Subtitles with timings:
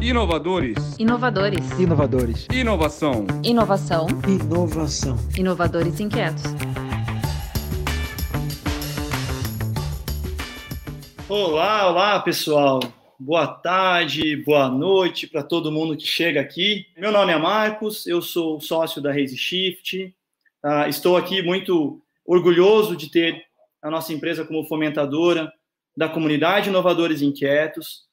[0.00, 0.96] Inovadores.
[0.96, 1.70] Inovadores.
[1.78, 2.46] Inovadores.
[2.52, 3.26] Inovação.
[3.42, 4.06] Inovação.
[4.28, 5.16] Inovação.
[5.36, 6.44] Inovadores inquietos.
[11.28, 12.80] Olá, olá, pessoal.
[13.18, 16.86] Boa tarde, boa noite para todo mundo que chega aqui.
[16.96, 20.14] Meu nome é Marcos, eu sou sócio da Raise Shift.
[20.64, 23.44] Uh, estou aqui muito orgulhoso de ter
[23.82, 25.52] a nossa empresa como fomentadora
[25.96, 28.07] da comunidade Inovadores Inquietos.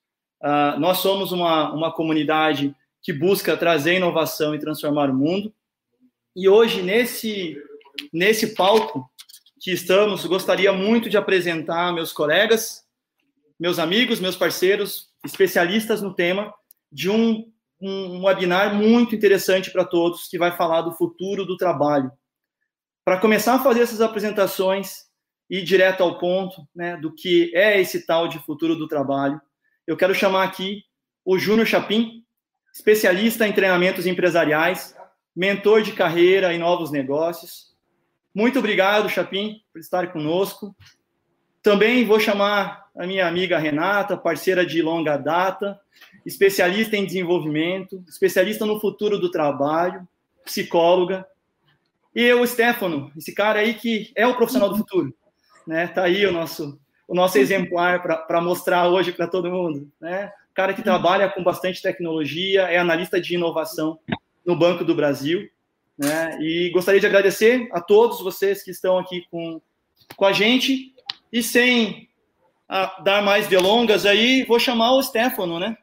[0.45, 5.51] Uh, nós somos uma, uma comunidade que busca trazer inovação e transformar o mundo.
[6.35, 7.57] E hoje, nesse,
[8.13, 9.09] nesse palco
[9.59, 12.85] que estamos, gostaria muito de apresentar meus colegas,
[13.59, 16.53] meus amigos, meus parceiros, especialistas no tema,
[16.91, 22.11] de um, um webinar muito interessante para todos, que vai falar do futuro do trabalho.
[23.03, 25.05] Para começar a fazer essas apresentações
[25.49, 29.41] e ir direto ao ponto né, do que é esse tal de futuro do trabalho,
[29.87, 30.83] eu quero chamar aqui
[31.23, 32.23] o Júnior Chapim,
[32.73, 34.95] especialista em treinamentos empresariais,
[35.35, 37.75] mentor de carreira em novos negócios.
[38.33, 40.75] Muito obrigado, Chapim, por estar conosco.
[41.61, 45.79] Também vou chamar a minha amiga Renata, parceira de longa data,
[46.25, 50.07] especialista em desenvolvimento, especialista no futuro do trabalho,
[50.43, 51.25] psicóloga.
[52.13, 55.13] E o Stefano, esse cara aí que é o profissional do futuro.
[55.67, 55.87] Né?
[55.87, 59.89] Tá aí o nosso o nosso exemplar para mostrar hoje para todo mundo.
[59.99, 60.31] Né?
[60.53, 63.99] Cara que trabalha com bastante tecnologia, é analista de inovação
[64.45, 65.49] no Banco do Brasil.
[65.97, 66.37] Né?
[66.41, 69.61] E gostaria de agradecer a todos vocês que estão aqui com,
[70.15, 70.93] com a gente.
[71.31, 72.09] E sem
[72.67, 75.77] a, dar mais delongas aí, vou chamar o Stefano, né?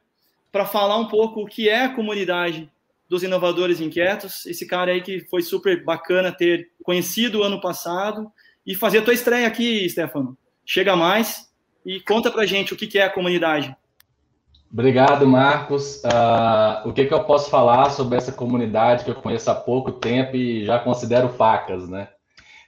[0.50, 2.70] Para falar um pouco o que é a comunidade
[3.08, 4.44] dos inovadores inquietos.
[4.44, 8.30] Esse cara aí que foi super bacana ter conhecido ano passado
[8.66, 11.50] e fazer a tua estreia aqui, Stefano chega mais
[11.84, 13.74] e conta para gente o que, é a comunidade.
[14.72, 16.02] Obrigado, Marcos.
[16.04, 19.92] Uh, o que, que eu posso falar sobre essa comunidade que eu conheço há pouco
[19.92, 22.08] tempo e já considero facas, né?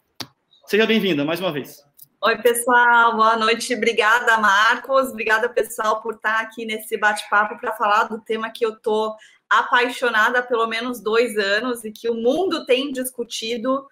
[0.67, 1.88] Seja bem-vinda mais uma vez.
[2.21, 3.73] Oi, pessoal, boa noite.
[3.77, 5.11] Obrigada, Marcos.
[5.11, 9.15] Obrigada, pessoal, por estar aqui nesse bate-papo para falar do tema que eu estou
[9.49, 13.87] apaixonada há pelo menos dois anos e que o mundo tem discutido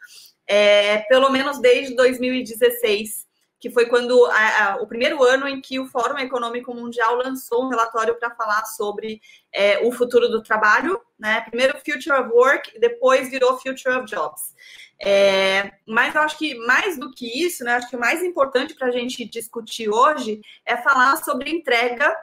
[0.45, 3.25] é, pelo menos desde 2016,
[3.61, 7.65] que foi quando a, a, o primeiro ano em que o Fórum Econômico Mundial lançou
[7.65, 9.21] um relatório para falar sobre
[9.53, 11.43] é, o futuro do trabalho, né?
[11.43, 14.53] Primeiro Future of Work, depois virou Future of Jobs.
[15.03, 17.75] É, mas eu acho que mais do que isso, né?
[17.75, 22.15] Acho que o mais importante para a gente discutir hoje é falar sobre entrega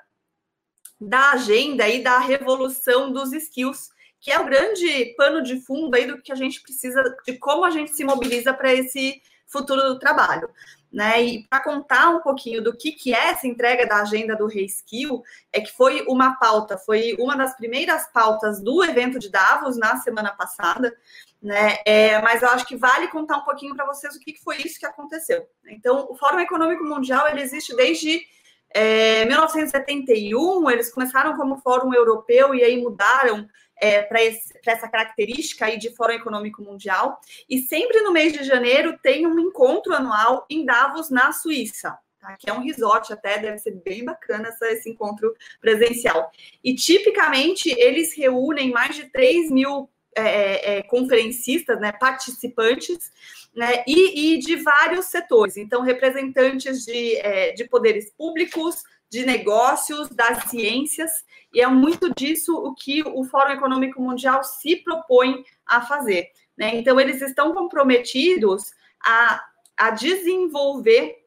[1.00, 3.90] da agenda e da revolução dos skills,
[4.20, 7.66] que é o grande pano de fundo aí do que a gente precisa, de como
[7.66, 10.50] a gente se mobiliza para esse futuro do trabalho.
[10.92, 11.24] Né?
[11.24, 15.24] E para contar um pouquinho do que, que é essa entrega da agenda do Reskill,
[15.52, 19.98] é que foi uma pauta, foi uma das primeiras pautas do evento de Davos na
[19.98, 20.96] semana passada
[21.44, 21.80] né?
[21.86, 24.80] É, mas eu acho que vale contar um pouquinho para vocês o que, foi isso
[24.80, 25.46] que aconteceu.
[25.68, 28.26] Então, o Fórum Econômico Mundial ele existe desde
[28.70, 30.72] é, 1971.
[30.72, 33.46] Eles começaram como Fórum Europeu e aí mudaram
[33.76, 37.20] é, para essa característica aí de Fórum Econômico Mundial.
[37.50, 42.00] E sempre no mês de janeiro tem um encontro anual em Davos, na Suíça.
[42.22, 42.38] tá?
[42.40, 46.32] que é um resort até, deve ser bem bacana essa, esse encontro presencial.
[46.64, 53.12] E tipicamente eles reúnem mais de 3 mil é, é, é, conferencistas, né, participantes,
[53.56, 55.58] né, e, e, de vários setores.
[55.58, 61.12] Então, representantes de, é, de poderes públicos, de negócios, das ciências,
[61.54, 66.32] e é muito disso o que o Fórum Econômico Mundial se propõe a fazer.
[66.58, 66.76] Né?
[66.76, 68.72] Então, eles estão comprometidos
[69.06, 69.44] a,
[69.78, 71.24] a desenvolver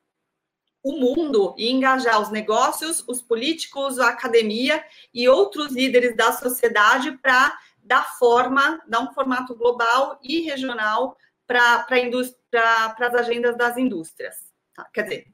[0.86, 7.10] o mundo e engajar os negócios, os políticos, a academia e outros líderes da sociedade
[7.18, 7.56] para
[7.86, 11.16] dar forma, dar um formato global e regional
[11.46, 11.86] para
[13.00, 14.34] as agendas das indústrias.
[14.74, 14.86] Tá?
[14.92, 15.26] Quer dizer,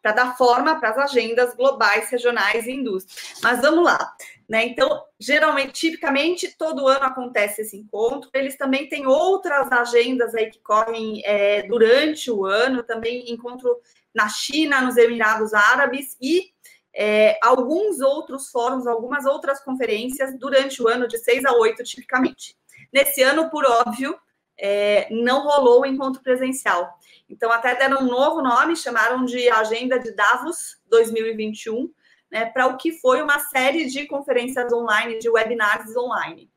[0.00, 3.40] para dar forma para as agendas globais, regionais e indústrias.
[3.42, 4.14] Mas vamos lá.
[4.48, 4.66] Né?
[4.66, 8.30] Então, geralmente, tipicamente, todo ano acontece esse encontro.
[8.32, 13.76] Eles também têm outras agendas aí que correm é, durante o ano, também encontro
[14.14, 16.52] na China, nos Emirados Árabes e
[17.00, 22.56] é, alguns outros fóruns, algumas outras conferências durante o ano, de 6 a 8, tipicamente.
[22.92, 24.18] Nesse ano, por óbvio,
[24.58, 26.92] é, não rolou o encontro presencial.
[27.30, 31.88] Então, até deram um novo nome, chamaram de Agenda de Davos 2021,
[32.32, 36.50] né, para o que foi uma série de conferências online, de webinars online.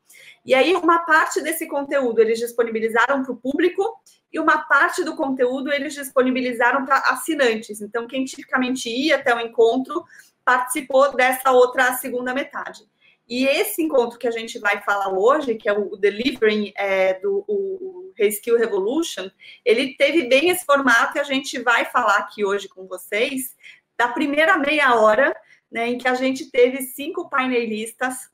[0.44, 3.96] E aí, uma parte desse conteúdo eles disponibilizaram para o público
[4.32, 7.80] e uma parte do conteúdo eles disponibilizaram para assinantes.
[7.80, 10.02] Então, quem tipicamente ia até o encontro
[10.44, 12.82] participou dessa outra segunda metade.
[13.28, 17.44] E esse encontro que a gente vai falar hoje, que é o Delivering é, do
[17.48, 19.30] o, Reskill Revolution,
[19.64, 23.56] ele teve bem esse formato e a gente vai falar aqui hoje com vocês
[23.96, 25.34] da primeira meia hora,
[25.70, 28.30] né, em que a gente teve cinco painelistas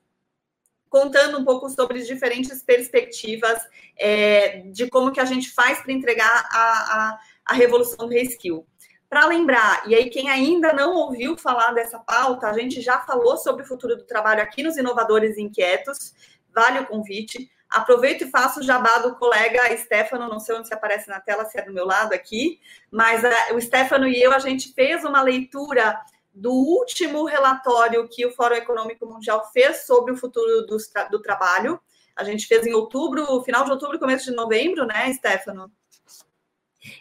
[0.88, 3.60] contando um pouco sobre as diferentes perspectivas
[3.96, 8.66] é, de como que a gente faz para entregar a, a, a revolução do Reskill.
[9.08, 13.38] Para lembrar, e aí quem ainda não ouviu falar dessa pauta, a gente já falou
[13.38, 16.12] sobre o futuro do trabalho aqui nos Inovadores Inquietos,
[16.55, 17.50] vale o convite.
[17.70, 21.46] Aproveito e faço o jabá do colega Stefano, não sei onde se aparece na tela,
[21.46, 22.60] se é do meu lado aqui,
[22.90, 25.99] mas uh, o Stefano e eu, a gente fez uma leitura
[26.32, 30.76] do último relatório que o Fórum Econômico Mundial fez sobre o futuro do,
[31.10, 31.81] do trabalho.
[32.14, 35.70] A gente fez em outubro, final de outubro, começo de novembro, né, Stefano?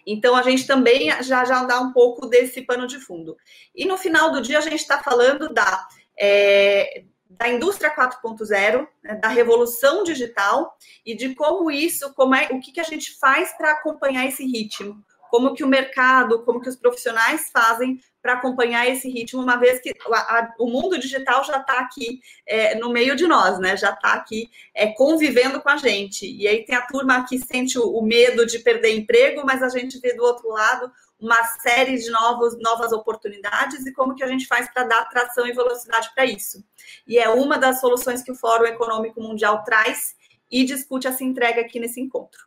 [0.06, 3.38] Então, a gente também já, já dá um pouco desse pano de fundo.
[3.76, 5.88] E no final do dia, a gente está falando da,
[6.20, 10.76] é, da indústria 4.0, né, da revolução digital
[11.06, 14.46] e de como isso, como é, o que, que a gente faz para acompanhar esse
[14.46, 19.56] ritmo como que o mercado, como que os profissionais fazem para acompanhar esse ritmo, uma
[19.56, 23.58] vez que a, a, o mundo digital já está aqui é, no meio de nós,
[23.58, 23.78] né?
[23.78, 26.30] Já está aqui é, convivendo com a gente.
[26.30, 29.70] E aí tem a turma que sente o, o, medo de perder emprego, mas a
[29.70, 34.28] gente vê do outro lado uma série de novos, novas oportunidades e como que a
[34.28, 36.62] gente faz para dar tração e velocidade para isso.
[37.08, 40.18] E é uma das soluções que o Fórum Econômico Mundial traz
[40.52, 42.47] e discute essa entrega aqui nesse encontro.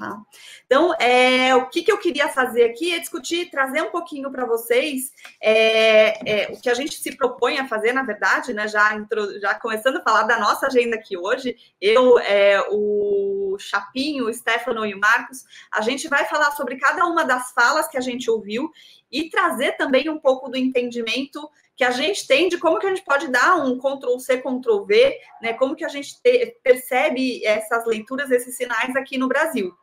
[0.00, 0.18] Tá?
[0.64, 4.46] Então, é, o que, que eu queria fazer aqui é discutir, trazer um pouquinho para
[4.46, 8.66] vocês é, é, o que a gente se propõe a fazer, na verdade, né?
[8.66, 14.26] Já, intro, já começando a falar da nossa agenda aqui hoje, eu, é, o Chapinho,
[14.26, 17.98] o Stefano e o Marcos, a gente vai falar sobre cada uma das falas que
[17.98, 18.70] a gente ouviu
[19.12, 21.46] e trazer também um pouco do entendimento
[21.76, 24.84] que a gente tem de como que a gente pode dar um Ctrl C, Ctrl
[24.84, 25.52] V, né?
[25.54, 29.74] Como que a gente te, percebe essas leituras, esses sinais aqui no Brasil.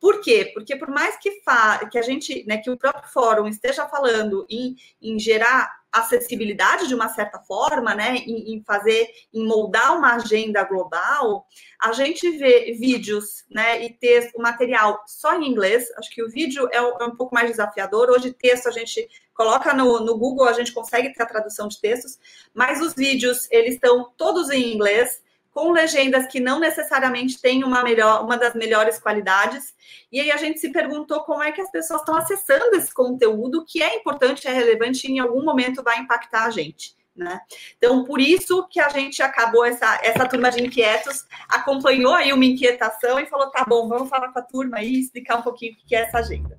[0.00, 0.50] Por quê?
[0.52, 4.46] Porque por mais que, fa que a gente, né, que o próprio fórum esteja falando
[4.50, 10.16] em, em gerar acessibilidade de uma certa forma, né, em, em, fazer, em moldar uma
[10.16, 11.46] agenda global,
[11.80, 15.86] a gente vê vídeos, né, e texto, material só em inglês.
[15.96, 18.10] Acho que o vídeo é, é um pouco mais desafiador.
[18.10, 21.80] Hoje texto a gente coloca no, no Google, a gente consegue ter a tradução de
[21.80, 22.18] textos,
[22.52, 25.23] mas os vídeos eles estão todos em inglês
[25.54, 29.72] com legendas que não necessariamente têm uma, melhor, uma das melhores qualidades.
[30.10, 33.64] E aí a gente se perguntou como é que as pessoas estão acessando esse conteúdo
[33.64, 36.96] que é importante, é relevante e em algum momento vai impactar a gente.
[37.14, 37.38] Né?
[37.78, 42.44] Então, por isso que a gente acabou essa, essa turma de inquietos, acompanhou aí uma
[42.44, 45.74] inquietação e falou: tá bom, vamos falar com a turma aí e explicar um pouquinho
[45.74, 46.58] o que é essa agenda.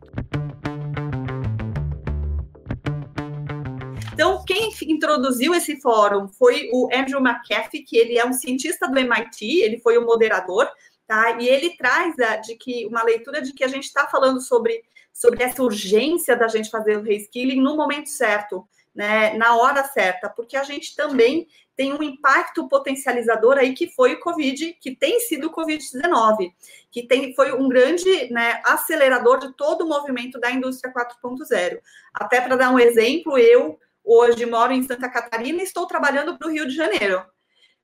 [4.15, 8.98] Então, quem introduziu esse fórum foi o Andrew McAfee, que ele é um cientista do
[8.98, 10.69] MIT, ele foi o moderador,
[11.05, 11.31] tá?
[11.31, 14.86] E ele traz a, de que uma leitura de que a gente está falando sobre,
[15.12, 18.65] sobre essa urgência da gente fazer o reskilling no momento certo.
[18.95, 21.45] né, na hora certa, porque a gente também
[21.75, 26.53] tem um impacto potencializador aí que foi o Covid, que tem sido o Covid-19,
[26.89, 31.79] que tem, foi um grande né, acelerador de todo o movimento da indústria 4.0.
[32.13, 36.47] Até para dar um exemplo, eu hoje moro em Santa Catarina e estou trabalhando para
[36.47, 37.25] o Rio de Janeiro.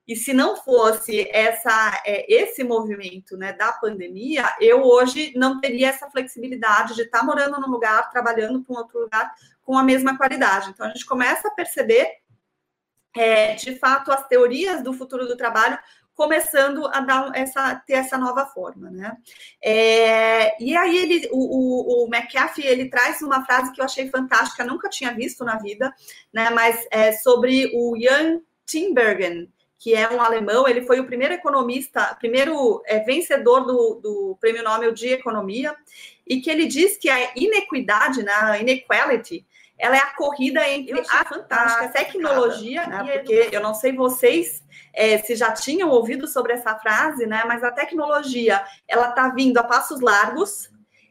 [0.07, 5.89] E se não fosse essa, é, esse movimento né, da pandemia, eu hoje não teria
[5.89, 10.17] essa flexibilidade de estar morando num lugar, trabalhando para um outro lugar com a mesma
[10.17, 10.69] qualidade.
[10.69, 12.09] Então, a gente começa a perceber,
[13.15, 15.77] é, de fato, as teorias do futuro do trabalho
[16.15, 19.17] começando a dar essa, ter essa nova forma, né?
[19.63, 24.09] É, e aí ele, o, o, o, McAfee, ele traz uma frase que eu achei
[24.09, 25.93] fantástica, nunca tinha visto na vida,
[26.33, 26.49] né?
[26.49, 29.51] Mas é sobre o Jan Tinbergen,
[29.81, 34.63] que é um alemão, ele foi o primeiro economista, primeiro é, vencedor do, do Prêmio
[34.63, 35.75] Nobel de Economia,
[36.27, 39.43] e que ele diz que a inequidade, né, a inequality,
[39.81, 45.17] ela é a corrida entre a fantástica tecnologia, né, porque eu não sei vocês é,
[45.17, 49.63] se já tinham ouvido sobre essa frase, né, mas a tecnologia, ela está vindo a
[49.63, 50.69] passos largos,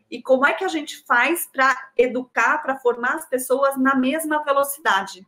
[0.09, 4.45] e como é que a gente faz para educar, para formar as pessoas na mesma
[4.45, 5.27] velocidade?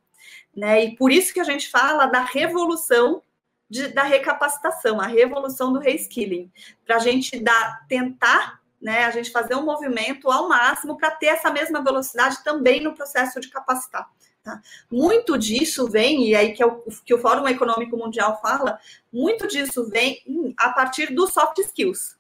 [0.55, 0.85] Né?
[0.85, 3.23] E por isso que a gente fala da revolução
[3.69, 6.51] de, da recapacitação, a revolução do reskilling,
[6.85, 11.27] para a gente dar, tentar, né, a gente fazer um movimento ao máximo para ter
[11.27, 14.11] essa mesma velocidade também no processo de capacitar.
[14.43, 14.61] Tá?
[14.91, 18.79] Muito disso vem, e aí que, é o, que o Fórum Econômico Mundial fala,
[19.13, 20.19] muito disso vem
[20.59, 22.17] a partir dos soft skills,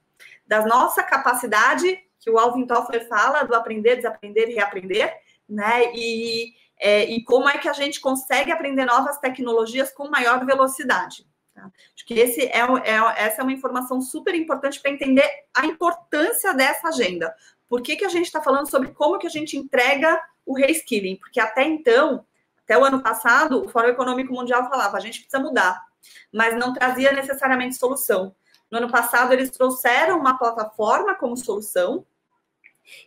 [0.46, 5.12] da nossa capacidade, que o Alvin Toffler fala, do aprender, desaprender e reaprender,
[5.48, 5.92] né?
[5.92, 11.26] E, é, e como é que a gente consegue aprender novas tecnologias com maior velocidade.
[11.62, 11.70] Tá?
[11.94, 16.52] Acho que esse é, é, essa é uma informação super importante para entender a importância
[16.52, 17.34] dessa agenda.
[17.68, 21.16] Por que, que a gente está falando sobre como que a gente entrega o reskilling?
[21.16, 22.24] Porque até então,
[22.64, 25.80] até o ano passado, o Fórum Econômico Mundial falava, a gente precisa mudar,
[26.32, 28.34] mas não trazia necessariamente solução.
[28.70, 32.04] No ano passado, eles trouxeram uma plataforma como solução,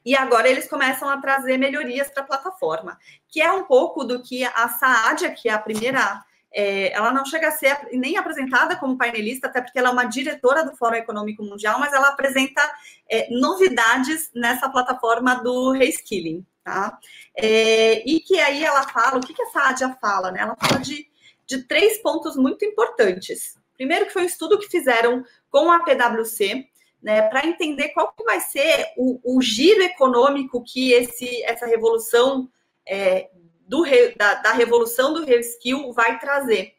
[0.06, 2.98] e agora eles começam a trazer melhorias para a plataforma,
[3.28, 6.24] que é um pouco do que a Saadia, que é a primeira
[6.58, 10.06] é, ela não chega a ser nem apresentada como painelista, até porque ela é uma
[10.06, 12.62] diretora do Fórum Econômico Mundial, mas ela apresenta
[13.10, 16.98] é, novidades nessa plataforma do reskilling, tá?
[17.36, 20.40] É, e que aí ela fala, o que, que essa ADIA fala, né?
[20.40, 21.06] Ela fala de,
[21.46, 23.58] de três pontos muito importantes.
[23.76, 26.70] Primeiro que foi um estudo que fizeram com a PwC,
[27.04, 32.50] né, para entender qual que vai ser o, o, giro econômico que esse, essa revolução
[32.88, 33.30] é,
[33.68, 33.84] do,
[34.16, 36.76] da, da revolução do reskill vai trazer.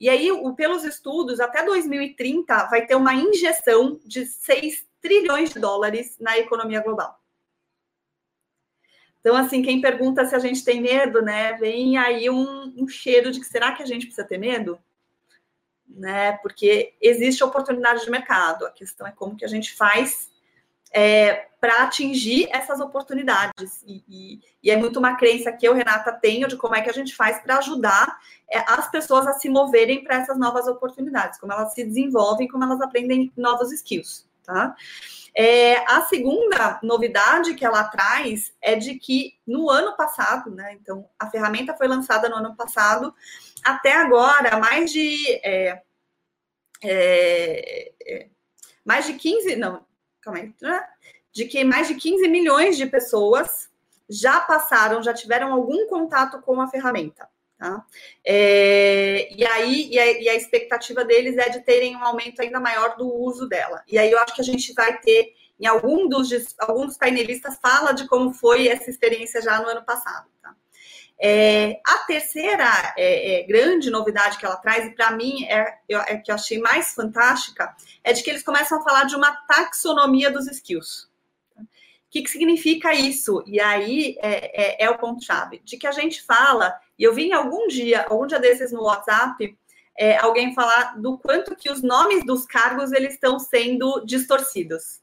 [0.00, 5.60] E aí, o, pelos estudos, até 2030 vai ter uma injeção de 6 trilhões de
[5.60, 7.20] dólares na economia global.
[9.20, 11.52] Então, assim, quem pergunta se a gente tem medo, né?
[11.52, 14.76] Vem aí um, um cheiro de que será que a gente precisa ter medo?
[15.88, 16.32] Né?
[16.38, 18.66] Porque existe oportunidade de mercado.
[18.66, 20.31] A questão é como que a gente faz
[20.92, 23.82] é, para atingir essas oportunidades.
[23.86, 26.90] E, e, e, é muito uma crença que eu, Renata, tenho de como é que
[26.90, 28.18] a gente faz para ajudar
[28.50, 32.64] é, as pessoas a se moverem para essas novas oportunidades, como elas se desenvolvem, como
[32.64, 34.74] elas aprendem novos skills, tá?
[35.34, 40.74] É, a segunda novidade que ela traz é de que no ano passado, né?
[40.74, 43.14] Então, a ferramenta foi lançada no ano passado,
[43.64, 45.16] até agora, mais de.
[45.42, 45.80] É,
[46.82, 48.28] é, é
[48.84, 49.86] mais de 15, não,
[50.22, 50.54] calma aí,
[51.32, 53.70] de que mais de 15 milhões de pessoas
[54.08, 57.28] já passaram, já tiveram algum contato com a ferramenta.
[57.58, 57.84] Tá?
[58.24, 62.58] É, e aí, e a, e a, expectativa deles é de terem um aumento ainda
[62.58, 63.82] maior do uso dela.
[63.86, 67.56] E aí eu acho que a gente vai ter, em algum dos, alguns dos painelistas
[67.62, 70.28] fala de como foi essa experiência já no ano passado.
[70.42, 70.54] Tá?
[71.24, 76.16] É, a terceira é, é, grande novidade que ela traz, e para mim é, é
[76.16, 80.32] que eu achei mais fantástica, é de que eles começam a falar de uma taxonomia
[80.32, 81.08] dos skills.
[81.56, 81.64] O
[82.10, 83.40] que, que significa isso?
[83.46, 87.28] E aí é, é, é o ponto-chave, de que a gente fala, e eu vi
[87.28, 89.56] em algum dia, algum dia desses no WhatsApp,
[89.96, 95.01] é, alguém falar do quanto que os nomes dos cargos eles estão sendo distorcidos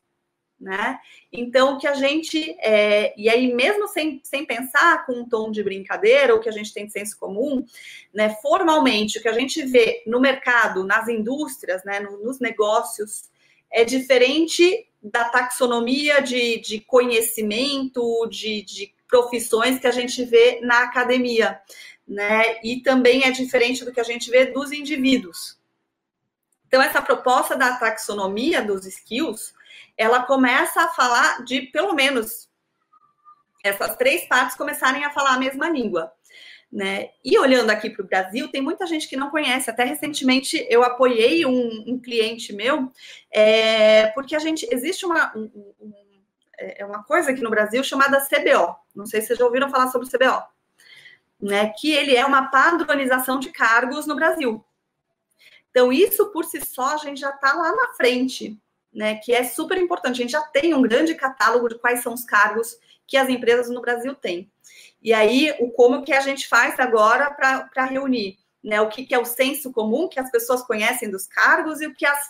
[0.60, 1.00] né?
[1.32, 5.64] Então, que a gente, é, e aí mesmo sem, sem pensar com um tom de
[5.64, 7.66] brincadeira, ou que a gente tem de senso comum,
[8.14, 13.30] né, formalmente, o que a gente vê no mercado, nas indústrias, né, no, nos negócios,
[13.72, 20.84] é diferente da taxonomia de, de conhecimento, de, de profissões que a gente vê na
[20.84, 21.60] academia,
[22.08, 22.60] né?
[22.64, 25.58] E também é diferente do que a gente vê dos indivíduos.
[26.68, 29.54] Então, essa proposta da taxonomia dos skills,
[30.00, 32.50] ela começa a falar de pelo menos
[33.62, 36.10] essas três partes começarem a falar a mesma língua.
[36.72, 37.10] Né?
[37.26, 39.70] E olhando aqui para o Brasil, tem muita gente que não conhece.
[39.70, 42.94] Até recentemente eu apoiei um, um cliente meu,
[43.30, 45.94] é, porque a gente existe uma, um, um,
[46.58, 48.78] é uma coisa aqui no Brasil chamada CBO.
[48.96, 50.44] Não sei se vocês já ouviram falar sobre o CBO,
[51.42, 51.74] né?
[51.78, 54.64] Que ele é uma padronização de cargos no Brasil.
[55.72, 58.58] Então, isso por si só a gente já está lá na frente,
[58.94, 59.16] né?
[59.16, 60.20] Que é super importante.
[60.20, 62.78] A gente já tem um grande catálogo de quais são os cargos
[63.08, 64.52] que as empresas no Brasil têm.
[65.02, 68.82] E aí, o como que a gente faz agora para reunir, né?
[68.82, 71.96] O que, que, é o senso comum que as pessoas conhecem dos cargos e o
[71.96, 72.30] que as,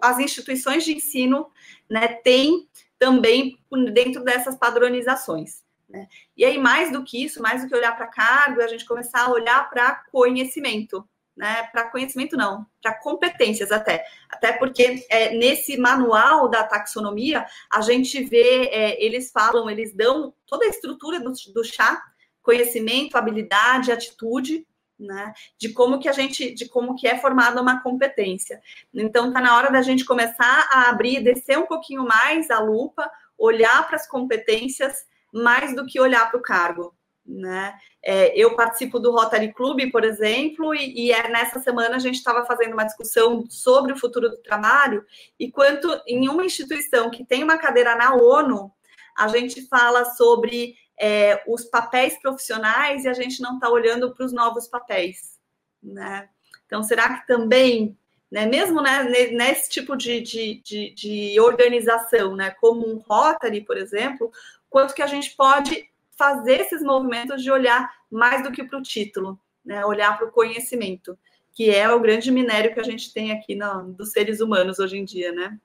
[0.00, 1.50] as instituições de ensino
[1.90, 2.68] né, têm
[2.98, 3.58] também
[3.92, 5.62] dentro dessas padronizações.
[5.88, 6.08] Né?
[6.36, 9.22] E aí, mais do que isso, mais do que olhar para cargo, a gente começar
[9.22, 11.64] a olhar para conhecimento, né?
[11.72, 14.04] Para conhecimento não, para competências até.
[14.28, 20.32] Até porque é, nesse manual da taxonomia, a gente vê, é, eles falam, eles dão
[20.46, 22.02] toda a estrutura do, do chá,
[22.42, 24.66] conhecimento, habilidade, atitude,
[24.98, 25.32] né?
[25.58, 28.60] De como que a gente, de como que é formada uma competência.
[28.92, 33.10] Então tá na hora da gente começar a abrir, descer um pouquinho mais a lupa,
[33.36, 36.94] olhar para as competências mais do que olhar para o cargo.
[37.26, 37.74] Né?
[38.02, 42.16] É, eu participo do Rotary Club, por exemplo, e, e é, nessa semana a gente
[42.16, 45.04] estava fazendo uma discussão sobre o futuro do trabalho,
[45.40, 48.70] e quanto em uma instituição que tem uma cadeira na ONU,
[49.16, 54.26] a gente fala sobre é, os papéis profissionais e a gente não está olhando para
[54.26, 55.38] os novos papéis.
[55.82, 56.28] Né?
[56.66, 57.96] Então, será que também,
[58.30, 63.78] né, mesmo né, nesse tipo de, de, de, de organização, né, como um Rotary, por
[63.78, 64.30] exemplo,
[64.68, 68.82] quanto que a gente pode fazer esses movimentos de olhar mais do que para o
[68.82, 69.84] título, né?
[69.84, 71.18] olhar para o conhecimento,
[71.52, 74.98] que é o grande minério que a gente tem aqui no, dos seres humanos hoje
[74.98, 75.58] em dia, né?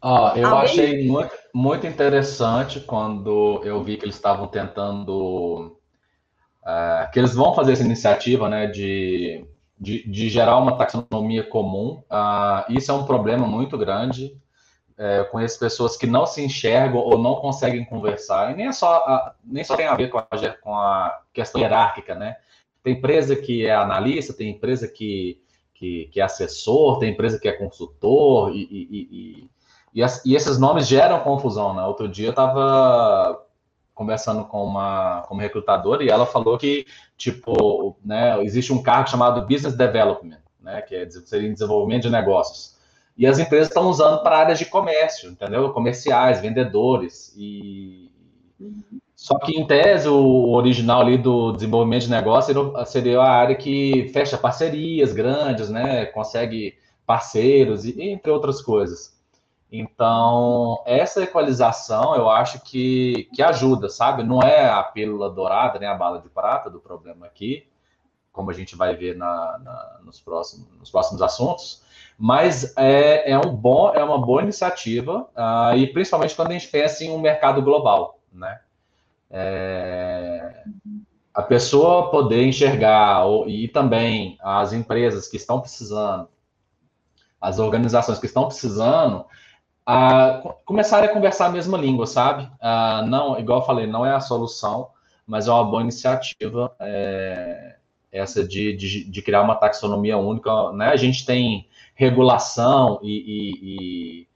[0.00, 0.64] Ah, eu Alguém?
[0.64, 5.78] achei muito, muito interessante quando eu vi que eles estavam tentando.
[6.62, 9.44] Uh, que eles vão fazer essa iniciativa né, de,
[9.78, 12.02] de, de gerar uma taxonomia comum.
[12.10, 14.36] Uh, isso é um problema muito grande
[14.98, 18.72] é, eu conheço pessoas que não se enxergam ou não conseguem conversar, e nem, é
[18.72, 20.26] só a, nem só tem a ver com a,
[20.62, 22.36] com a questão hierárquica, né?
[22.82, 25.40] Tem empresa que é analista, tem empresa que,
[25.74, 29.48] que, que é assessor, tem empresa que é consultor, e, e,
[29.92, 31.82] e, e, e esses nomes geram confusão, né?
[31.84, 33.42] Outro dia eu estava
[33.96, 39.08] conversando com uma, com uma recrutadora e ela falou que, tipo, né, existe um cargo
[39.08, 42.75] chamado Business Development, né, que é, seria desenvolvimento de negócios.
[43.16, 45.72] E as empresas estão usando para áreas de comércio, entendeu?
[45.72, 47.34] Comerciais, vendedores.
[47.36, 48.10] E
[49.14, 54.10] só que em tese o original ali do desenvolvimento de negócio seria a área que
[54.12, 56.04] fecha parcerias grandes, né?
[56.06, 56.76] Consegue
[57.06, 59.16] parceiros e entre outras coisas.
[59.70, 64.22] Então, essa equalização eu acho que, que ajuda, sabe?
[64.22, 67.66] Não é a pílula dourada, nem a bala de prata do problema aqui,
[68.32, 71.82] como a gente vai ver na, na nos, próximos, nos próximos assuntos,
[72.18, 76.68] mas é, é, um bom, é uma boa iniciativa, uh, e principalmente quando a gente
[76.68, 78.60] pensa em um mercado global, né?
[79.30, 80.62] É,
[81.34, 86.28] a pessoa poder enxergar, e também as empresas que estão precisando,
[87.40, 89.26] as organizações que estão precisando,
[89.86, 92.44] uh, começarem a conversar a mesma língua, sabe?
[92.44, 94.88] Uh, não, igual eu falei, não é a solução,
[95.26, 97.76] mas é uma boa iniciativa é,
[98.12, 100.72] essa de, de, de, criar uma taxonomia única.
[100.72, 100.88] Né?
[100.88, 104.28] A gente tem regulação e, e,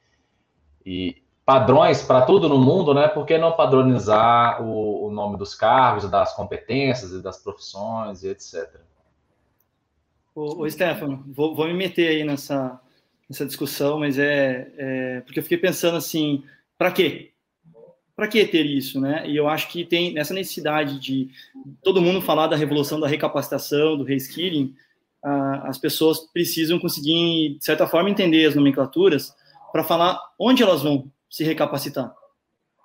[0.87, 3.07] e, e padrões para tudo no mundo, né?
[3.07, 8.29] Por que não padronizar o, o, nome dos cargos, das competências e das profissões e
[8.29, 8.81] etc.
[10.35, 12.81] Ô Stefano, vou, vou, me meter aí nessa,
[13.29, 16.43] nessa discussão, mas é, é porque eu fiquei pensando assim,
[16.79, 17.33] para quê?
[18.17, 19.29] Para que ter isso, né?
[19.29, 21.29] E eu acho que tem nessa necessidade de
[21.83, 24.75] todo mundo falar da revolução da recapacitação, do reskilling,
[25.23, 29.35] as pessoas precisam conseguir, de certa forma, entender as nomenclaturas
[29.73, 32.13] para falar onde elas vão se recapacitar.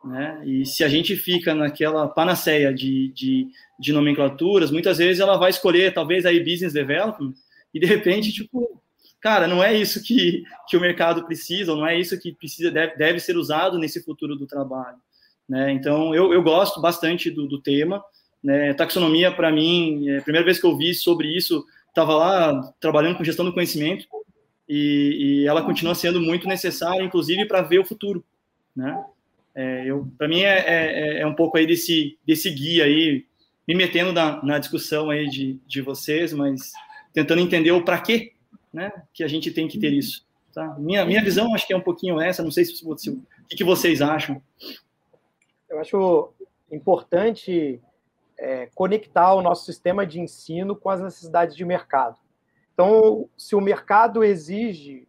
[0.03, 0.43] Né?
[0.45, 3.47] E se a gente fica naquela panaceia de, de,
[3.79, 7.33] de, nomenclaturas, muitas vezes ela vai escolher, talvez, aí business development,
[7.73, 8.79] e de repente, tipo,
[9.19, 12.95] cara, não é isso que, que o mercado precisa, não é isso que precisa deve,
[12.95, 14.97] deve ser usado nesse futuro do trabalho.
[15.49, 15.71] Né?
[15.71, 18.03] Então, eu, eu gosto bastante do, do tema.
[18.43, 18.75] Né?
[18.75, 23.17] Taxonomia, para mim, é a primeira vez que eu vi sobre isso, estava lá trabalhando
[23.17, 24.05] com gestão do conhecimento
[24.67, 28.23] e, e ela continua sendo muito necessária, inclusive para ver o futuro,
[28.75, 29.01] né?
[29.55, 29.85] É,
[30.17, 33.25] para mim é, é, é, um pouco aí desse desse guia aí,
[33.65, 36.73] me metendo na, na discussão aí de, de vocês, mas
[37.13, 38.33] tentando entender o para quê,
[38.73, 38.91] né?
[39.13, 40.25] Que a gente tem que ter isso.
[40.53, 40.75] Tá?
[40.77, 42.43] Minha minha visão acho que é um pouquinho essa.
[42.43, 44.41] Não sei se, se o que, que vocês acham.
[45.69, 46.33] Eu acho
[46.69, 47.79] importante
[48.37, 52.17] é, conectar o nosso sistema de ensino com as necessidades de mercado.
[52.73, 55.07] Então, se o mercado exige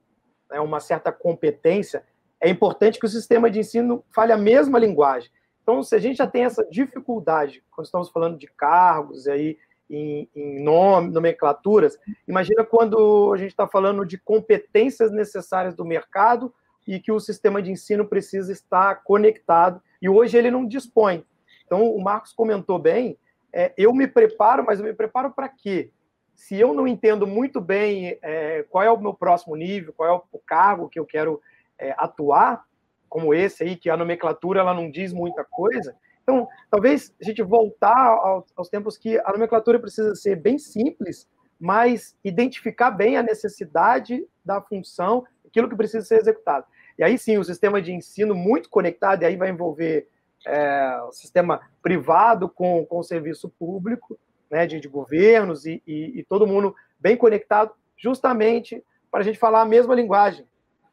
[0.51, 2.05] né, uma certa competência,
[2.41, 5.31] é importante que o sistema de ensino fale a mesma linguagem.
[5.63, 9.59] Então, se a gente já tem essa dificuldade, quando estamos falando de cargos aí,
[9.91, 16.53] em, em nome, nomenclaturas, imagina quando a gente está falando de competências necessárias do mercado
[16.87, 21.25] e que o sistema de ensino precisa estar conectado, e hoje ele não dispõe.
[21.67, 23.19] Então, o Marcos comentou bem,
[23.53, 25.91] é, eu me preparo, mas eu me preparo para quê?
[26.35, 30.13] Se eu não entendo muito bem é, qual é o meu próximo nível, qual é
[30.33, 31.41] o cargo que eu quero
[31.79, 32.65] é, atuar,
[33.09, 37.41] como esse aí, que a nomenclatura ela não diz muita coisa, então, talvez a gente
[37.41, 43.23] voltar aos, aos tempos que a nomenclatura precisa ser bem simples, mas identificar bem a
[43.23, 46.67] necessidade da função, aquilo que precisa ser executado.
[46.99, 50.09] E aí sim, o sistema de ensino muito conectado, e aí vai envolver
[50.47, 54.19] é, o sistema privado com, com o serviço público,
[54.51, 59.39] né, de, de governos e, e, e, todo mundo bem conectado, justamente para a gente
[59.39, 60.47] falar a mesma linguagem.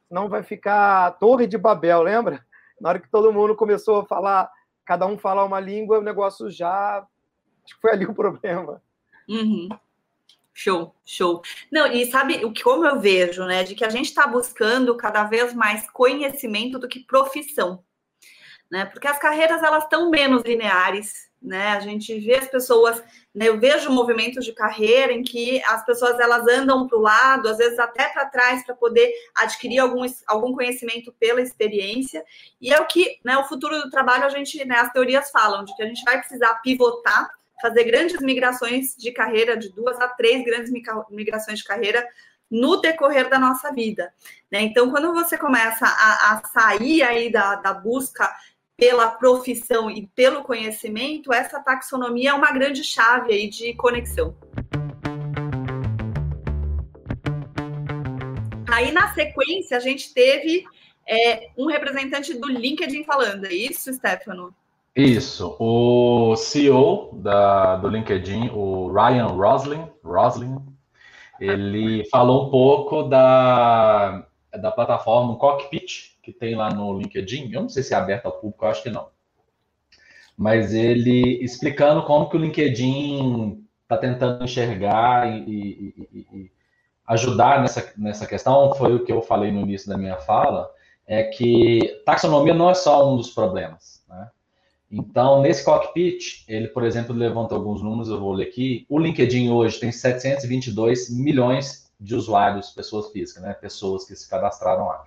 [0.08, 2.44] Senão vai ficar Torre de Babel, lembra?
[2.82, 4.52] Na hora que todo mundo começou a falar,
[4.84, 7.06] cada um falar uma língua, o negócio já.
[7.64, 8.82] Acho que foi ali o problema.
[9.30, 9.70] Uhum.
[10.54, 11.42] Show, show.
[11.72, 13.64] Não, e sabe o que como eu vejo, né?
[13.64, 17.84] De que a gente está buscando cada vez mais conhecimento do que profissão
[18.72, 18.86] né?
[18.86, 21.70] Porque as carreiras elas estão menos lineares, né?
[21.70, 23.04] A gente vê as pessoas,
[23.36, 23.50] né?
[23.50, 27.58] Eu vejo movimentos de carreira em que as pessoas elas andam para o lado, às
[27.58, 32.24] vezes até para trás, para poder adquirir algum, algum conhecimento pela experiência.
[32.62, 33.38] E é o que, né?
[33.38, 34.78] O futuro do trabalho a gente, né?
[34.78, 37.30] As teorias falam de que a gente vai precisar pivotar,
[37.62, 40.72] fazer grandes migrações de carreira, de duas a três grandes
[41.10, 42.08] migrações de carreira
[42.54, 44.14] no decorrer da nossa vida.
[44.52, 44.62] Né?
[44.62, 48.32] Então, quando você começa a, a sair aí da, da busca
[48.84, 54.36] pela profissão e pelo conhecimento, essa taxonomia é uma grande chave aí de conexão.
[58.70, 60.66] Aí, na sequência, a gente teve
[61.08, 64.54] é, um representante do LinkedIn falando, é isso, Stefano?
[64.94, 70.58] Isso, o CEO da, do LinkedIn, o Ryan Roslin, Roslin,
[71.40, 77.70] ele falou um pouco da, da plataforma Cockpit, que tem lá no LinkedIn, eu não
[77.70, 79.10] sei se é aberto ao público, eu acho que não.
[80.38, 86.52] Mas ele explicando como que o LinkedIn está tentando enxergar e, e, e, e,
[87.06, 90.72] ajudar nessa, nessa questão, foi o que eu falei no início da minha fala,
[91.06, 94.02] é que taxonomia não é só um dos problemas.
[94.08, 94.30] Né?
[94.90, 98.86] Então, nesse cockpit, ele, por exemplo, levanta alguns números, eu vou ler aqui.
[98.88, 103.54] O LinkedIn hoje tem 722 milhões de usuários, pessoas físicas, né?
[103.54, 105.04] pessoas que se cadastraram lá.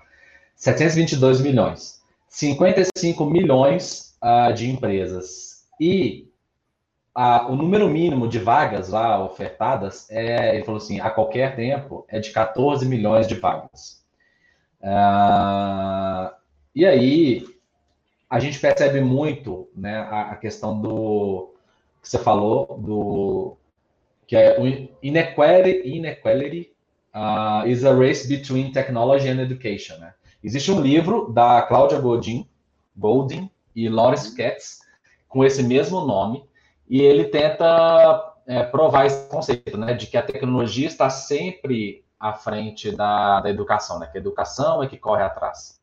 [0.56, 2.00] 722 milhões.
[2.28, 5.66] 55 milhões uh, de empresas.
[5.80, 6.28] E
[7.16, 12.04] uh, o número mínimo de vagas lá ofertadas, é, ele falou assim, a qualquer tempo,
[12.08, 14.04] é de 14 milhões de vagas.
[14.80, 16.34] Uh,
[16.74, 17.46] e aí,
[18.28, 21.54] a gente percebe muito né, a, a questão do
[22.02, 23.56] que você falou, do
[24.26, 24.66] que é o
[25.02, 26.72] inequality, inequality
[27.14, 30.12] uh, is a race between technology and education, né?
[30.42, 32.48] Existe um livro da Cláudia Godin,
[32.96, 34.80] Goldin e Lawrence Katz
[35.28, 36.44] com esse mesmo nome,
[36.88, 42.32] e ele tenta é, provar esse conceito, né, de que a tecnologia está sempre à
[42.32, 45.80] frente da, da educação, né, que a educação é que corre atrás.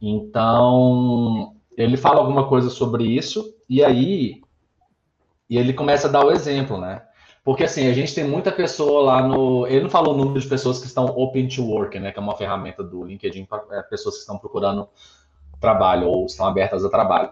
[0.00, 4.40] Então, ele fala alguma coisa sobre isso, e aí
[5.48, 7.05] e ele começa a dar o exemplo, né?
[7.46, 9.68] Porque assim, a gente tem muita pessoa lá no.
[9.68, 12.10] Ele não falou o número de pessoas que estão open to work, né?
[12.10, 14.88] Que é uma ferramenta do LinkedIn para é, pessoas que estão procurando
[15.60, 17.30] trabalho ou estão abertas a trabalho.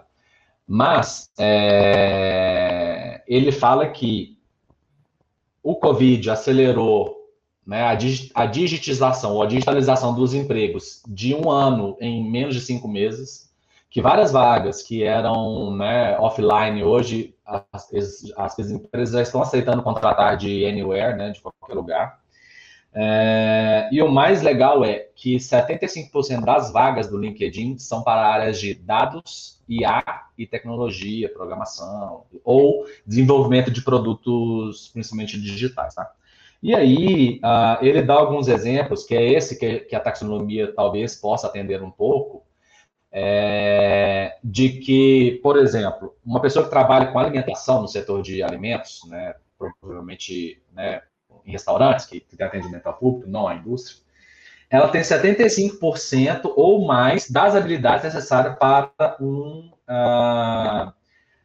[0.68, 4.38] Mas é, ele fala que
[5.60, 7.16] o Covid acelerou
[7.66, 7.98] né, a,
[8.40, 13.52] a digitização ou a digitalização dos empregos de um ano em menos de cinco meses,
[13.90, 19.82] que várias vagas que eram né, offline hoje as, as, as empresas já estão aceitando
[19.82, 22.24] contratar de anywhere, né, de qualquer lugar.
[22.96, 28.60] É, e o mais legal é que 75% das vagas do LinkedIn são para áreas
[28.60, 30.04] de dados, IA
[30.38, 35.96] e tecnologia, programação, ou desenvolvimento de produtos, principalmente digitais.
[35.96, 36.08] Tá?
[36.62, 41.16] E aí, uh, ele dá alguns exemplos, que é esse que, que a taxonomia talvez
[41.16, 42.43] possa atender um pouco,
[43.16, 49.02] é, de que, por exemplo, uma pessoa que trabalha com alimentação no setor de alimentos,
[49.08, 51.00] né, provavelmente né,
[51.46, 54.02] em restaurantes, que, tem atendimento ao público, não à indústria,
[54.68, 60.92] ela tem 75% ou mais das habilidades necessárias para um uh,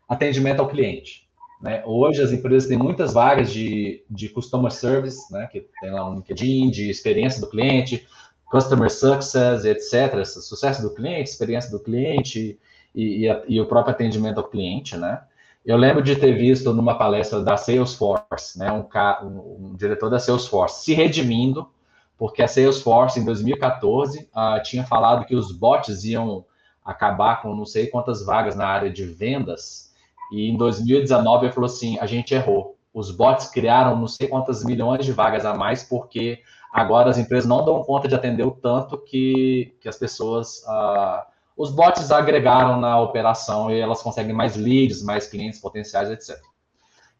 [0.08, 1.30] atendimento ao cliente.
[1.62, 1.84] Né?
[1.86, 5.48] Hoje as empresas têm muitas vagas de, de customer service, né?
[5.52, 8.08] que tem lá no LinkedIn, de experiência do cliente,
[8.50, 10.26] customer success, etc.
[10.26, 12.60] Sucesso do cliente, experiência do cliente
[12.94, 15.22] e, e, e o próprio atendimento ao cliente, né?
[15.66, 18.88] Eu lembro de ter visto numa palestra da Salesforce, né, um,
[19.28, 21.70] um, um diretor da Salesforce se redimindo,
[22.18, 26.46] porque a Salesforce, em 2014, uh, ah, tinha falado que os bots iam
[26.84, 29.94] acabar com não sei quantas vagas na área de vendas,
[30.32, 32.76] e em 2019 ele falou assim: a gente errou.
[32.94, 37.48] Os bots criaram não sei quantas milhões de vagas a mais, porque agora as empresas
[37.48, 40.64] não dão conta de atender o tanto que, que as pessoas.
[40.68, 46.42] Uh, os bots agregaram na operação e elas conseguem mais leads, mais clientes potenciais, etc.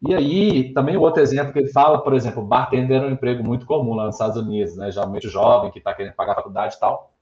[0.02, 3.44] E aí, também o outro exemplo que ele fala, por exemplo, bartender é um emprego
[3.44, 4.90] muito comum lá nos Estados Unidos, né?
[4.90, 7.12] Geralmente jovem que está querendo pagar a faculdade e tal,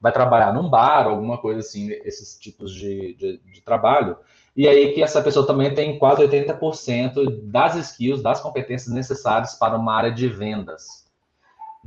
[0.00, 4.16] vai trabalhar num bar, alguma coisa assim, esses tipos de, de, de trabalho.
[4.56, 9.76] E aí que essa pessoa também tem quase 80% das skills, das competências necessárias para
[9.76, 11.07] uma área de vendas.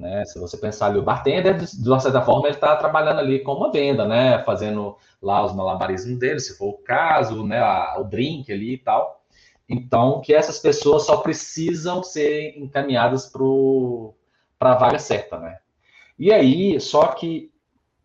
[0.02, 0.26] Né?
[0.26, 3.54] Se você pensar ali, o bartender, de uma certa forma, ele está trabalhando ali com
[3.54, 4.44] uma venda, né?
[4.44, 7.62] Fazendo lá os malabarismos dele, se for o caso, né?
[8.00, 9.22] o drink ali e tal.
[9.70, 13.32] Então, que essas pessoas só precisam ser encaminhadas
[14.58, 15.60] para a vaga certa, né?
[16.18, 17.52] E aí, só que,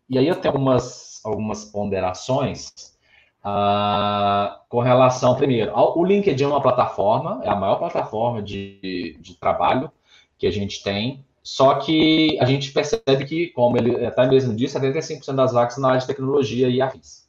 [0.09, 2.94] e aí eu tenho algumas, algumas ponderações
[3.40, 9.16] uh, com relação, primeiro, ao, o LinkedIn é uma plataforma, é a maior plataforma de,
[9.18, 9.90] de trabalho
[10.38, 14.76] que a gente tem, só que a gente percebe que, como ele até mesmo disse,
[14.76, 17.24] 75% das vagas na área de tecnologia e afins.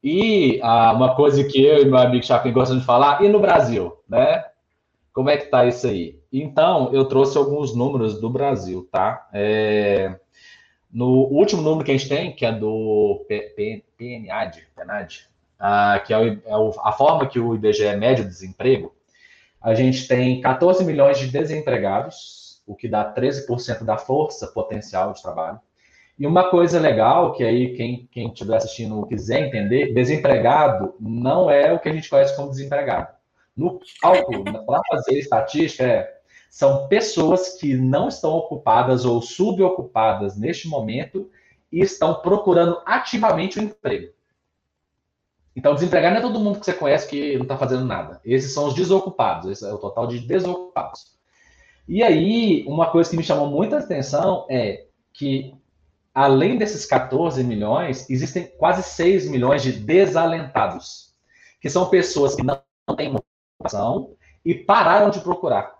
[0.00, 3.40] E ah, uma coisa que eu e meu amigo Chapin gostamos de falar, e no
[3.40, 4.44] Brasil, né?
[5.12, 6.16] Como é que tá isso aí?
[6.32, 9.28] Então, eu trouxe alguns números do Brasil, tá?
[9.32, 10.14] É,
[10.92, 15.26] no último número que a gente tem, que é do PNAD, PNAD
[15.58, 18.94] ah, que é, o, é o, a forma que o IBGE mede o desemprego,
[19.60, 25.22] a gente tem 14 milhões de desempregados, o que dá 13% da força potencial de
[25.22, 25.60] trabalho.
[26.18, 31.80] E uma coisa legal, que aí quem, estiver assistindo quiser entender, desempregado não é o
[31.80, 33.08] que a gente conhece como desempregado.
[33.56, 36.14] No cálculo, para fazer estatística, é,
[36.48, 41.28] são pessoas que não estão ocupadas ou subocupadas neste momento
[41.70, 44.12] e estão procurando ativamente o um emprego.
[45.56, 48.20] Então, desempregado não é todo mundo que você conhece que não está fazendo nada.
[48.24, 51.13] Esses são os desocupados, esse é o total de desocupados.
[51.86, 55.54] E aí, uma coisa que me chamou muita atenção é que,
[56.14, 61.14] além desses 14 milhões, existem quase 6 milhões de desalentados,
[61.60, 62.60] que são pessoas que não
[62.96, 65.74] têm motivação e pararam de procurar.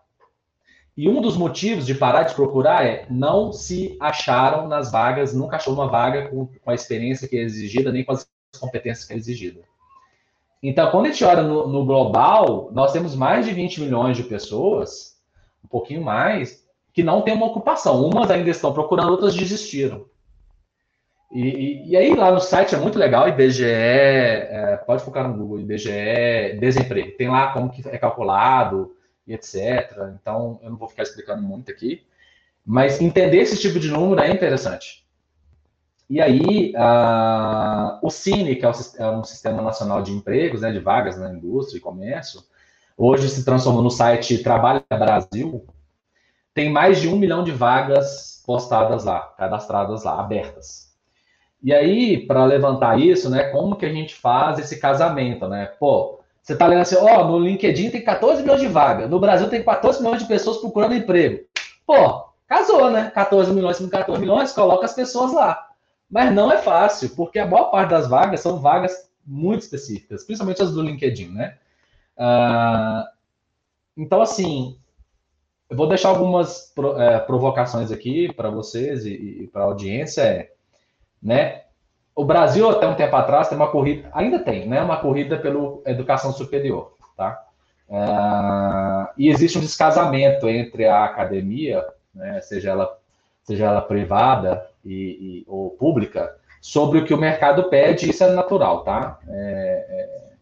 [0.97, 5.57] E um dos motivos de parar de procurar é não se acharam nas vagas, nunca
[5.57, 8.29] achou uma vaga com, com a experiência que é exigida, nem com as
[8.61, 9.63] competências que é exigida.
[10.63, 14.23] Então, quando a gente olha no, no global, nós temos mais de 20 milhões de
[14.23, 15.14] pessoas
[15.75, 18.07] pouquinho mais, que não tem uma ocupação.
[18.07, 20.07] Umas ainda estão procurando, outras desistiram.
[21.33, 25.37] E, e, e aí lá no site é muito legal, IBGE, é, pode focar no
[25.37, 27.17] Google, IBGE, desemprego.
[27.17, 28.95] Tem lá como que é calculado
[29.27, 30.15] e etc.
[30.15, 32.05] Então, eu não vou ficar explicando muito aqui.
[32.65, 35.05] Mas entender esse tipo de número é interessante.
[36.09, 40.79] E aí, uh, o Cine, que é, é um sistema nacional de empregos, né, de
[40.79, 42.43] vagas na indústria e comércio,
[42.97, 45.65] hoje se transformou no site Trabalha Brasil,
[46.55, 50.95] tem mais de um milhão de vagas postadas lá, cadastradas lá, abertas.
[51.63, 55.67] E aí, para levantar isso, né, como que a gente faz esse casamento, né?
[55.81, 59.19] Pô, você tá lendo assim, ó, oh, no LinkedIn tem 14 milhões de vagas, no
[59.19, 61.43] Brasil tem 14 milhões de pessoas procurando emprego.
[61.87, 63.11] Pô, casou, né?
[63.15, 65.69] 14 milhões com 14 milhões, coloca as pessoas lá.
[66.11, 70.63] Mas não é fácil, porque a maior parte das vagas são vagas muito específicas, principalmente
[70.63, 71.57] as do LinkedIn, né?
[72.17, 73.05] Uh,
[73.97, 74.79] então, assim,
[75.69, 80.23] eu vou deixar algumas é, provocações aqui para vocês e, e para a audiência.
[80.23, 80.51] É,
[81.23, 81.63] né?
[82.15, 84.81] O Brasil, até um tempo atrás, tem uma corrida, ainda tem, né?
[84.83, 87.45] Uma corrida pela educação superior, tá?
[87.89, 92.99] Uh, e existe um descasamento entre a academia, né, seja, ela,
[93.43, 98.33] seja ela privada e, e, ou pública, sobre o que o mercado pede, isso é
[98.33, 99.19] natural, tá?
[99.29, 100.34] É, é,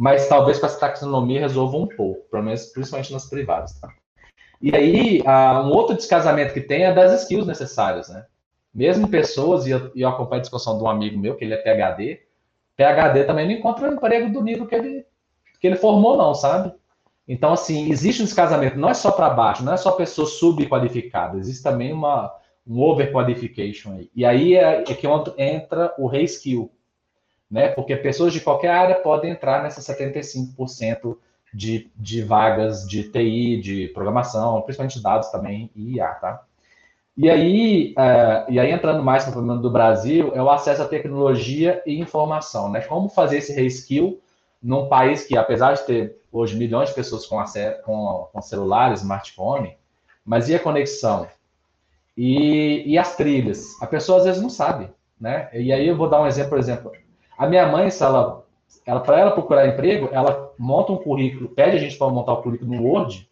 [0.00, 3.78] mas talvez com essa taxonomia resolva um pouco, pelo menos principalmente nas privadas.
[3.78, 3.92] Tá?
[4.58, 5.20] E aí,
[5.62, 8.24] um outro descasamento que tem é das skills necessárias, né?
[8.72, 11.58] Mesmo pessoas, e eu, eu acompanho a discussão de um amigo meu, que ele é
[11.58, 12.18] PHD,
[12.78, 15.04] PHD também não encontra um emprego do nível que ele,
[15.60, 16.72] que ele formou, não, sabe?
[17.28, 21.36] Então, assim, existe um descasamento, não é só para baixo, não é só pessoa subqualificada,
[21.36, 22.34] existe também uma,
[22.66, 24.10] um overqualification aí.
[24.16, 26.72] E aí é, é que entra o reskill,
[27.50, 27.68] né?
[27.68, 31.16] Porque pessoas de qualquer área podem entrar nessa 75%
[31.52, 36.44] de, de vagas de TI, de programação, principalmente dados também e IA, tá?
[37.16, 40.88] E aí, uh, e aí entrando mais no problema do Brasil, é o acesso à
[40.88, 42.80] tecnologia e informação, né?
[42.82, 44.20] Como fazer esse reskill
[44.62, 47.42] num país que, apesar de ter hoje milhões de pessoas com,
[47.84, 49.76] com, com celulares, smartphone,
[50.24, 51.26] mas e a conexão?
[52.16, 53.80] E, e as trilhas?
[53.82, 54.88] A pessoa às vezes não sabe,
[55.20, 55.50] né?
[55.52, 56.92] E aí eu vou dar um exemplo, por exemplo,
[57.44, 58.44] a minha mãe, se ela,
[58.84, 62.42] ela para ela procurar emprego, ela monta um currículo, pede a gente para montar o
[62.42, 63.28] currículo no Word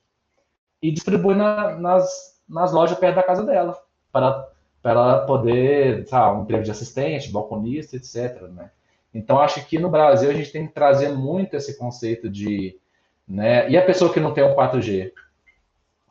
[0.82, 3.78] e distribui na, nas nas lojas perto da casa dela,
[4.10, 4.48] para,
[4.80, 8.42] para ela poder, sabe, um emprego de assistente, balconista, etc.
[8.48, 8.70] Né?
[9.12, 12.78] Então, acho que no Brasil a gente tem que trazer muito esse conceito de.
[13.26, 15.12] Né, e a pessoa que não tem um 4G?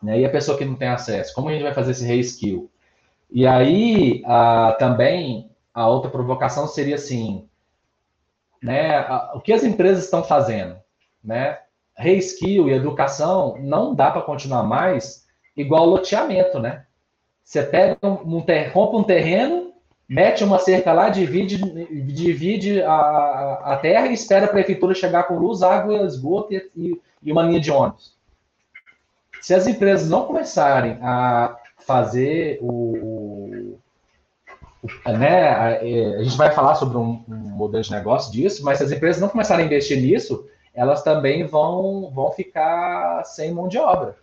[0.04, 1.34] Né, e a pessoa que não tem acesso?
[1.34, 2.70] Como a gente vai fazer esse reskill?
[3.32, 7.50] E aí, a, também, a outra provocação seria assim:
[8.62, 10.78] né, a, o que as empresas estão fazendo?
[11.24, 11.58] Né?
[11.98, 16.86] Reskill e educação não dá para continuar mais igual loteamento, né?
[17.44, 19.74] Você pega um, um ter, compra um terreno,
[20.08, 21.58] mete uma cerca lá, divide,
[22.12, 27.32] divide a, a terra e espera a prefeitura chegar com luz, água, esgoto e, e
[27.32, 28.16] uma linha de ônibus.
[29.42, 33.80] Se as empresas não começarem a fazer o,
[35.06, 38.78] né, a, é, a, gente vai falar sobre um, um, modelo de negócio disso, mas
[38.78, 43.68] se as empresas não começarem a investir nisso, elas também vão, vão ficar sem mão
[43.68, 44.16] de obra.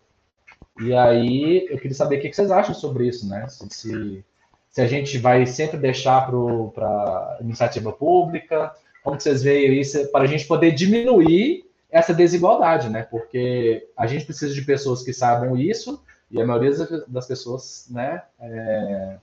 [0.80, 3.46] E aí eu queria saber o que vocês acham sobre isso, né?
[3.48, 4.24] Se,
[4.70, 10.26] se, a gente vai sempre deixar para iniciativa pública, como vocês veem isso, para a
[10.26, 13.06] gente poder diminuir essa desigualdade, né?
[13.08, 16.72] Porque a gente precisa de pessoas que saibam isso e a maioria
[17.06, 19.16] das pessoas, né, é,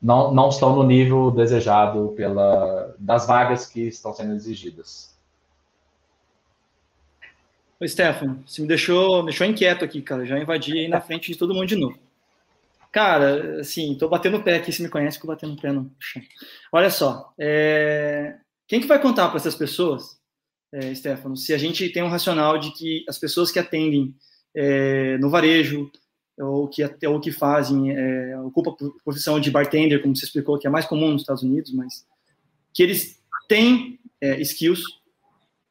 [0.00, 5.14] não, não estão no nível desejado pela, das vagas que estão sendo exigidas.
[7.78, 10.24] Ô, Stefano, você me deixou, deixou inquieto aqui, cara.
[10.24, 11.98] Já invadi aí na frente de todo mundo de novo.
[12.92, 15.70] Cara, assim, tô batendo o pé aqui, se me conhece, que eu batendo o pé
[15.70, 16.22] no chão.
[16.72, 18.36] Olha só, é...
[18.66, 20.18] quem que vai contar para essas pessoas,
[20.72, 24.14] é, Stefano, se a gente tem um racional de que as pessoas que atendem
[24.54, 25.90] é, no varejo,
[26.40, 30.66] ou que, ou que fazem, é, ocupa a profissão de bartender, como você explicou, que
[30.66, 32.06] é mais comum nos Estados Unidos, mas
[32.72, 34.82] que eles têm é, skills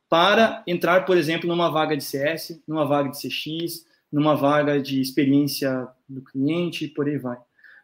[0.09, 4.99] para entrar, por exemplo, numa vaga de CS, numa vaga de CX, numa vaga de
[4.99, 7.37] experiência do cliente, por aí vai.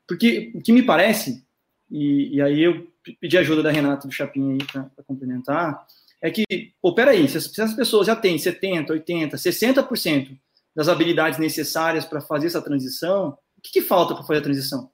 [0.08, 1.46] Porque o que me parece,
[1.90, 2.88] e, e aí eu
[3.22, 5.86] pedi ajuda da Renata do Chapim aí para complementar,
[6.22, 6.44] é que,
[6.82, 10.38] pô, peraí, se as, se as pessoas já têm 70, 80, 60%
[10.76, 14.92] das habilidades necessárias para fazer essa transição, o que, que falta para fazer a transição?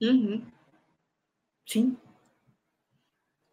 [0.00, 0.42] Uhum.
[1.66, 1.96] Sim.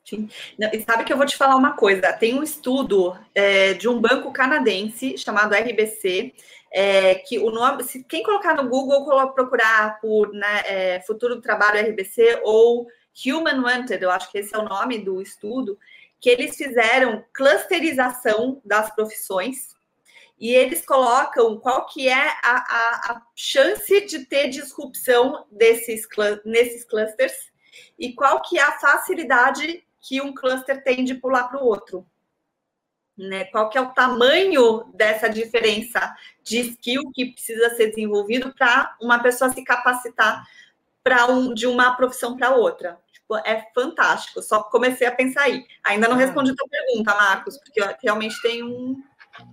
[0.06, 0.30] Sim.
[0.58, 2.14] Não, e sabe que eu vou te falar uma coisa?
[2.14, 6.34] Tem um estudo é, de um banco canadense chamado RBC,
[6.72, 11.42] é, que o nome, se quem colocar no Google, procurar por né, é, Futuro do
[11.42, 12.88] Trabalho RBC ou
[13.26, 15.78] Human Wanted, eu acho que esse é o nome do estudo,
[16.20, 19.76] que eles fizeram clusterização das profissões
[20.40, 26.08] e eles colocam qual que é a, a, a chance de ter disrupção desses,
[26.46, 27.52] nesses clusters
[27.98, 32.06] e qual que é a facilidade que um cluster tem de pular para o outro.
[33.18, 33.46] Né?
[33.46, 39.18] Qual que é o tamanho dessa diferença de skill que precisa ser desenvolvido para uma
[39.20, 40.46] pessoa se capacitar
[41.04, 43.00] para um, de uma profissão para outra?
[43.28, 44.42] Tipo, é fantástico.
[44.42, 45.66] Só comecei a pensar aí.
[45.84, 46.20] Ainda não ah.
[46.20, 48.96] respondi a tua pergunta, Marcos, porque realmente tem um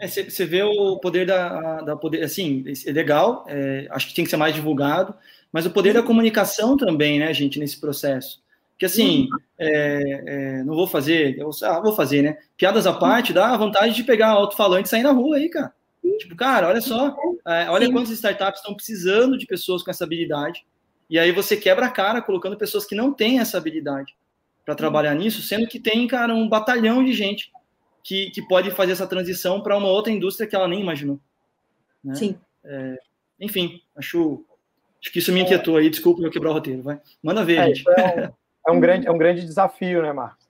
[0.00, 4.24] você é, vê o poder da, da poder, assim, é legal, é, acho que tem
[4.24, 5.14] que ser mais divulgado,
[5.52, 8.42] mas o poder da comunicação também, né, gente, nesse processo.
[8.78, 9.38] Que assim, uhum.
[9.58, 12.38] é, é, não vou fazer, eu, ah, vou fazer, né?
[12.56, 15.72] Piadas à parte, dá vontade de pegar alto-falante e sair na rua aí, cara.
[16.18, 17.14] Tipo, cara, olha só,
[17.46, 17.92] é, olha Sim.
[17.92, 20.64] quantas startups estão precisando de pessoas com essa habilidade.
[21.14, 24.16] E aí você quebra a cara colocando pessoas que não têm essa habilidade
[24.64, 27.53] para trabalhar nisso, sendo que tem, cara, um batalhão de gente
[28.03, 31.20] que, que pode fazer essa transição para uma outra indústria que ela nem imaginou.
[32.03, 32.16] Né?
[32.16, 32.37] Sim.
[32.64, 32.98] É,
[33.38, 34.44] enfim, acho,
[35.00, 35.88] acho que isso me inquietou aí.
[35.88, 37.01] Desculpa eu quebrar o roteiro, vai.
[37.22, 37.88] Manda ver, é, gente.
[37.91, 38.32] É
[38.66, 40.49] é um grande, é um grande desafio, né, Marcos?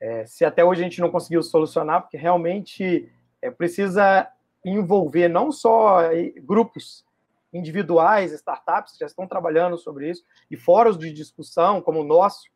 [0.00, 3.10] É, se até hoje a gente não conseguiu solucionar, porque realmente
[3.42, 4.30] é, precisa
[4.64, 6.02] envolver não só
[6.44, 7.04] grupos
[7.52, 12.50] individuais, startups que já estão trabalhando sobre isso, e fóruns de discussão como o nosso.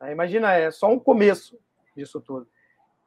[0.00, 0.12] Né?
[0.12, 1.58] Imagina, é só um começo
[1.96, 2.48] disso tudo.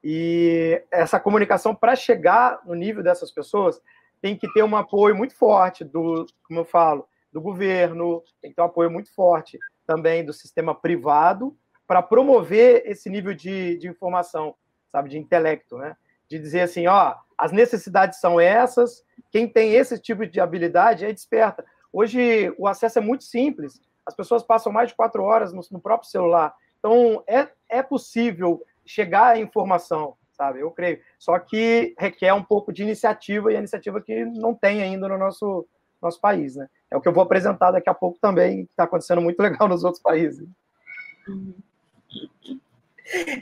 [0.03, 3.81] E essa comunicação, para chegar no nível dessas pessoas,
[4.21, 8.55] tem que ter um apoio muito forte do, como eu falo, do governo, tem que
[8.55, 11.57] ter um apoio muito forte também do sistema privado
[11.87, 14.55] para promover esse nível de, de informação.
[14.91, 15.95] sabe, de intelecto, né?
[16.27, 21.13] De dizer assim, ó, as necessidades são essas, quem tem esse tipo de habilidade é
[21.13, 21.65] desperta.
[21.91, 25.79] Hoje o acesso é muito simples, as pessoas passam mais de quatro horas no, no
[25.79, 26.53] próprio celular.
[26.77, 30.59] Então, é, é possível chegar à informação, sabe?
[30.59, 30.99] Eu creio.
[31.17, 35.17] Só que requer um pouco de iniciativa e a iniciativa que não tem ainda no
[35.17, 35.67] nosso,
[36.01, 36.69] nosso país, né?
[36.91, 39.67] É o que eu vou apresentar daqui a pouco também, que está acontecendo muito legal
[39.67, 40.47] nos outros países.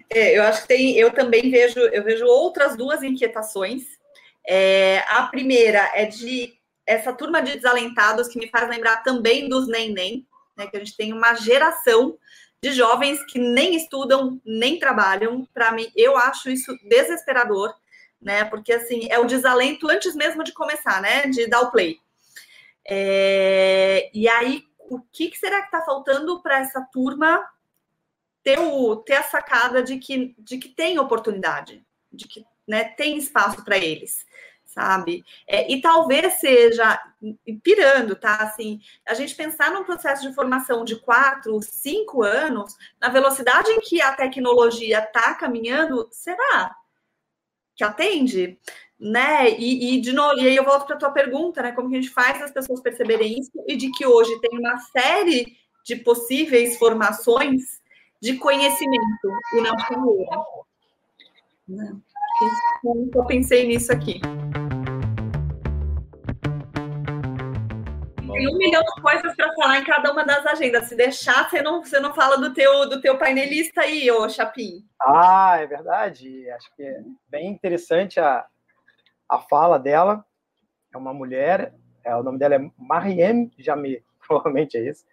[0.09, 3.83] É, eu acho que tem, eu também vejo, eu vejo outras duas inquietações.
[4.45, 6.53] É, a primeira é de
[6.85, 10.67] essa turma de desalentados que me faz lembrar também dos nem-nem, né?
[10.67, 12.17] Que a gente tem uma geração
[12.61, 15.47] de jovens que nem estudam, nem trabalham.
[15.53, 17.73] Para mim, eu acho isso desesperador,
[18.21, 18.43] né?
[18.45, 21.27] Porque assim, é o desalento antes mesmo de começar, né?
[21.27, 21.99] De dar o play.
[22.85, 27.41] É, e aí, o que, que será que está faltando para essa turma
[28.43, 33.17] ter, o, ter a sacada de que, de que tem oportunidade, de que né, tem
[33.17, 34.25] espaço para eles,
[34.65, 35.23] sabe?
[35.47, 37.01] É, e talvez seja,
[37.63, 38.37] pirando, tá?
[38.37, 43.79] Assim, a gente pensar num processo de formação de quatro, cinco anos, na velocidade em
[43.79, 46.75] que a tecnologia está caminhando, será
[47.75, 48.59] que atende?
[49.03, 49.49] né?
[49.59, 51.73] E, e, de novo, e aí eu volto para a tua pergunta, né?
[51.73, 54.77] Como que a gente faz as pessoas perceberem isso e de que hoje tem uma
[54.77, 57.81] série de possíveis formações
[58.23, 60.41] de conhecimento e não carreira.
[61.67, 61.93] Né?
[63.13, 64.21] Eu pensei nisso aqui.
[68.31, 70.87] Tem um milhão de coisas para falar em cada uma das agendas.
[70.87, 74.85] Se deixar, você não, você não fala do teu, do teu painelista aí, ô Chapim.
[75.01, 76.49] Ah, é verdade.
[76.51, 78.45] Acho que é bem interessante a,
[79.27, 80.25] a fala dela.
[80.93, 81.73] É uma mulher,
[82.05, 85.03] é, o nome dela é Mariem Jamé, provavelmente é isso.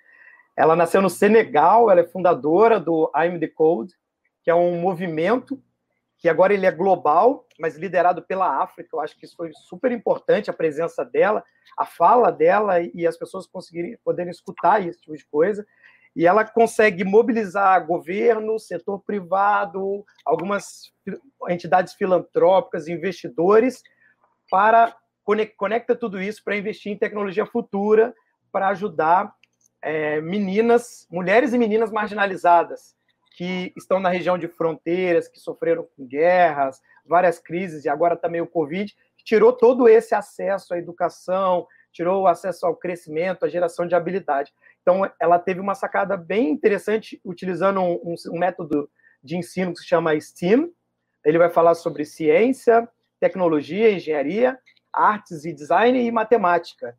[0.61, 3.95] Ela nasceu no Senegal, ela é fundadora do I'm the Code,
[4.43, 5.59] que é um movimento
[6.19, 8.91] que agora ele é global, mas liderado pela África.
[8.93, 11.43] Eu acho que isso foi super importante, a presença dela,
[11.79, 15.67] a fala dela e as pessoas conseguirem poderem escutar esse tipo de coisa.
[16.15, 20.93] E ela consegue mobilizar governo, setor privado, algumas
[21.49, 23.83] entidades filantrópicas, investidores,
[24.51, 24.95] para
[25.57, 28.13] conecta tudo isso para investir em tecnologia futura
[28.53, 29.33] para ajudar
[29.83, 32.95] é, meninas, mulheres e meninas marginalizadas
[33.37, 38.41] que estão na região de fronteiras, que sofreram com guerras, várias crises e agora também
[38.41, 43.49] o Covid, que tirou todo esse acesso à educação, tirou o acesso ao crescimento, à
[43.49, 44.53] geração de habilidade.
[44.83, 48.91] Então, ela teve uma sacada bem interessante utilizando um, um, um método
[49.23, 50.71] de ensino que se chama STEAM.
[51.25, 54.59] Ele vai falar sobre ciência, tecnologia, engenharia,
[54.93, 56.97] artes e design e matemática.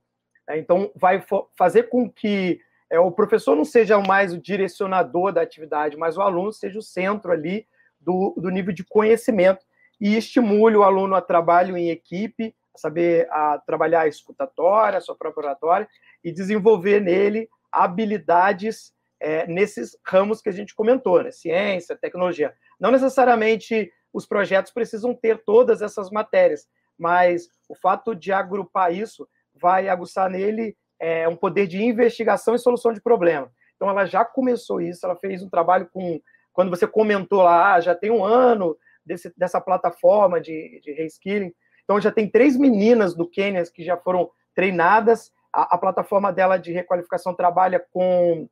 [0.48, 1.24] É, então, vai
[1.58, 2.60] fazer com que
[2.92, 6.84] é, o professor não seja mais o direcionador da atividade, mas o aluno seja o
[6.84, 7.66] centro ali
[8.02, 9.66] do, do nível de conhecimento
[10.00, 15.02] e estimule o aluno a trabalho em equipe, a saber a trabalhar a escutatória, a
[15.02, 15.88] sua própria oratória,
[16.22, 21.32] e desenvolver nele habilidades é, nesses ramos que a gente comentou, né?
[21.32, 22.54] ciência, tecnologia.
[22.78, 26.68] Não necessariamente os projetos precisam ter todas essas matérias,
[26.98, 29.26] mas o fato de agrupar isso
[29.56, 33.52] vai aguçar nele é, um poder de investigação e solução de problema.
[33.76, 36.22] Então, ela já começou isso, ela fez um trabalho com.
[36.54, 41.54] Quando você comentou lá, ah, já tem um ano desse, dessa plataforma de, de reskilling.
[41.84, 45.32] Então, já tem três meninas do Quênia que já foram treinadas.
[45.52, 48.48] A, a plataforma dela de requalificação trabalha com,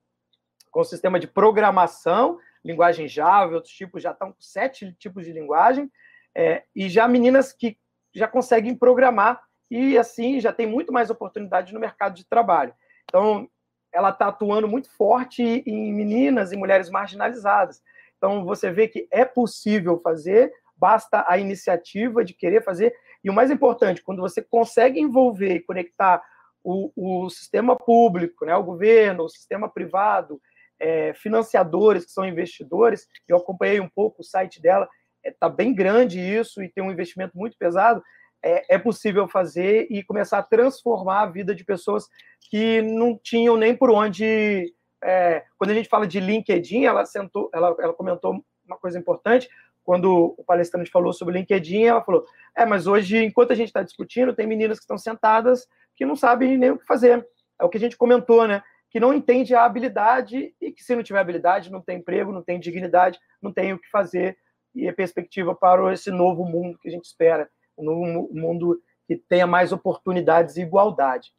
[0.71, 5.31] com o sistema de programação linguagem Java, outros tipos já estão com sete tipos de
[5.31, 5.89] linguagem,
[6.35, 7.77] é, e já meninas que
[8.13, 12.73] já conseguem programar e assim já tem muito mais oportunidade no mercado de trabalho.
[13.03, 13.49] Então,
[13.91, 17.81] ela está atuando muito forte em meninas e mulheres marginalizadas.
[18.17, 22.93] Então, você vê que é possível fazer, basta a iniciativa de querer fazer.
[23.23, 26.21] E o mais importante, quando você consegue envolver e conectar
[26.63, 30.41] o, o sistema público, né, o governo, o sistema privado,
[30.79, 34.87] é, financiadores, que são investidores, eu acompanhei um pouco o site dela,
[35.23, 38.03] está é, tá bem grande isso e tem um investimento muito pesado,
[38.43, 42.07] é, é, possível fazer e começar a transformar a vida de pessoas
[42.49, 44.73] que não tinham nem por onde.
[45.01, 49.49] É, quando a gente fala de LinkedIn, ela, sentou, ela, ela comentou uma coisa importante.
[49.83, 52.25] Quando o palestrante falou sobre LinkedIn, ela falou:
[52.55, 56.15] É, mas hoje, enquanto a gente está discutindo, tem meninas que estão sentadas que não
[56.15, 57.27] sabem nem o que fazer.
[57.59, 58.63] É o que a gente comentou, né?
[58.89, 62.41] que não entende a habilidade e que, se não tiver habilidade, não tem emprego, não
[62.41, 64.37] tem dignidade, não tem o que fazer
[64.73, 67.49] e a perspectiva para esse novo mundo que a gente espera,
[67.79, 71.31] um novo mundo que tenha mais oportunidades e igualdade.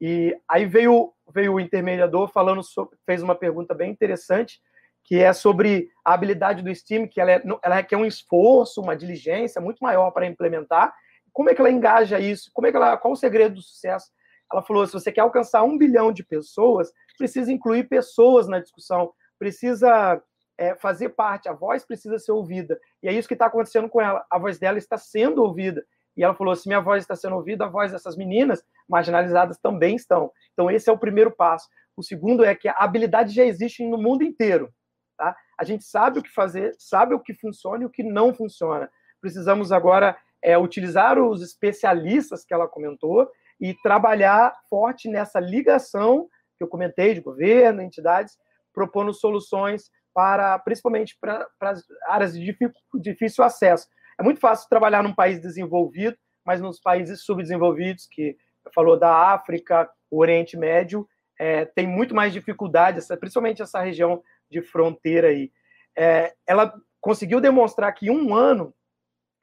[0.00, 4.60] E aí veio, veio o intermediador falando sobre, fez uma pergunta bem interessante,
[5.04, 8.96] que é sobre a habilidade do STEAM, que ela, é, ela requer um esforço, uma
[8.96, 10.94] diligência muito maior para implementar.
[11.32, 12.50] Como é que ela engaja isso?
[12.52, 14.10] Como é que ela, qual o segredo do sucesso?
[14.52, 19.12] Ela falou: se você quer alcançar um bilhão de pessoas, precisa incluir pessoas na discussão,
[19.38, 20.22] precisa
[20.58, 22.78] é, fazer parte, a voz precisa ser ouvida.
[23.02, 24.26] E é isso que está acontecendo com ela.
[24.28, 25.86] A voz dela está sendo ouvida.
[26.16, 29.94] E ela falou: se minha voz está sendo ouvida, a voz dessas meninas marginalizadas também
[29.94, 30.32] estão.
[30.52, 31.68] Então, esse é o primeiro passo.
[31.96, 34.72] O segundo é que a habilidade já existe no mundo inteiro.
[35.16, 35.36] Tá?
[35.56, 38.90] A gente sabe o que fazer, sabe o que funciona e o que não funciona.
[39.20, 43.30] Precisamos agora é, utilizar os especialistas que ela comentou
[43.60, 48.36] e trabalhar forte nessa ligação que eu comentei de governo, entidades,
[48.72, 52.56] propondo soluções para, principalmente para, para as áreas de
[52.94, 53.86] difícil acesso.
[54.18, 58.36] É muito fácil trabalhar num país desenvolvido, mas nos países subdesenvolvidos, que
[58.74, 61.08] falou da África, o Oriente Médio,
[61.38, 65.52] é, tem muito mais dificuldade, principalmente essa região de fronteira aí.
[65.96, 68.74] É, ela conseguiu demonstrar que em um ano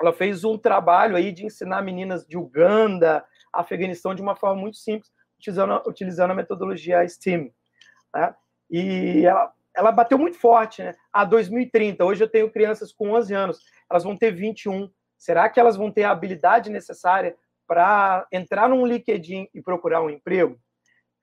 [0.02, 3.24] ela fez um trabalho aí de ensinar meninas de Uganda,
[3.54, 5.10] Afeganistão de uma forma muito simples,
[5.40, 7.50] utilizando, utilizando a metodologia STEAM.
[8.14, 8.36] Né?
[8.70, 10.96] E ela, ela bateu muito forte, né?
[11.12, 13.60] A ah, 2030, hoje eu tenho crianças com 11 anos,
[13.90, 14.90] elas vão ter 21.
[15.18, 17.36] Será que elas vão ter a habilidade necessária
[17.68, 20.58] para entrar num LinkedIn e procurar um emprego?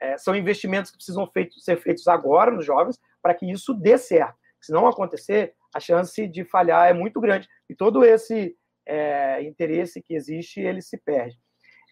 [0.00, 3.96] É, são investimentos que precisam feito, ser feitos agora nos jovens para que isso dê
[3.96, 4.36] certo.
[4.60, 10.02] Se não acontecer, a chance de falhar é muito grande e todo esse é, interesse
[10.02, 11.38] que existe ele se perde.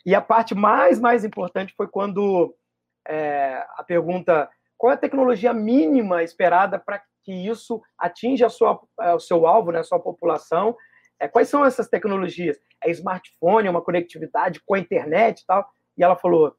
[0.05, 2.55] E a parte mais mais importante foi quando
[3.07, 4.49] é, a pergunta
[4.81, 9.70] qual é a tecnologia mínima esperada para que isso atinja sua, é, o seu alvo,
[9.70, 10.74] né, a sua população.
[11.20, 12.59] É, quais são essas tecnologias?
[12.83, 15.70] É smartphone, é uma conectividade com a internet e tal?
[15.99, 16.57] E ela falou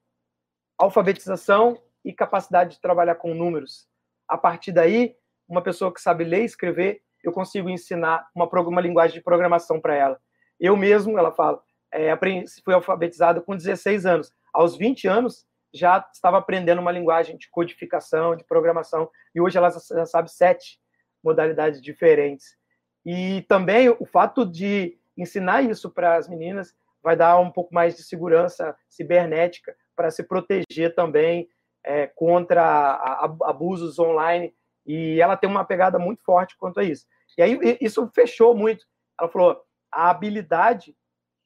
[0.78, 3.88] alfabetização e capacidade de trabalhar com números.
[4.28, 5.15] A partir daí,
[5.49, 9.82] uma pessoa que sabe ler e escrever, eu consigo ensinar uma, uma linguagem de programação
[9.82, 10.22] para ela.
[10.59, 11.59] Eu mesmo, ela fala,
[11.91, 12.15] é,
[12.63, 14.32] fui alfabetizado com 16 anos.
[14.53, 15.43] Aos 20 anos,
[15.74, 20.80] já estava aprendendo uma linguagem de codificação, de programação, e hoje ela já sabe sete
[21.24, 22.57] modalidades diferentes.
[23.05, 27.95] E também o fato de ensinar isso para as meninas vai dar um pouco mais
[27.95, 31.47] de segurança cibernética, para se proteger também
[31.84, 32.95] é, contra
[33.43, 34.53] abusos online.
[34.86, 37.05] E ela tem uma pegada muito forte quanto a isso.
[37.38, 38.86] E aí isso fechou muito.
[39.19, 39.61] Ela falou:
[39.91, 40.95] a habilidade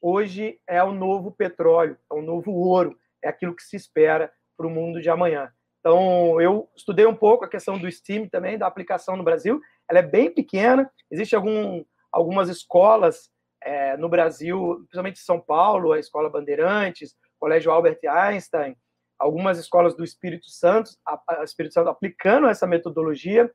[0.01, 4.67] hoje é o novo petróleo, é o novo ouro, é aquilo que se espera para
[4.67, 5.51] o mundo de amanhã.
[5.80, 9.61] Então, eu estudei um pouco a questão do STEAM também, da aplicação no Brasil.
[9.89, 13.30] Ela é bem pequena, existe algum, algumas escolas
[13.61, 18.76] é, no Brasil, principalmente em São Paulo, a Escola Bandeirantes, Colégio Albert Einstein,
[19.19, 23.51] algumas escolas do Espírito Santo, a, a Espírito Santo aplicando essa metodologia,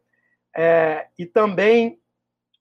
[0.57, 2.01] é, e também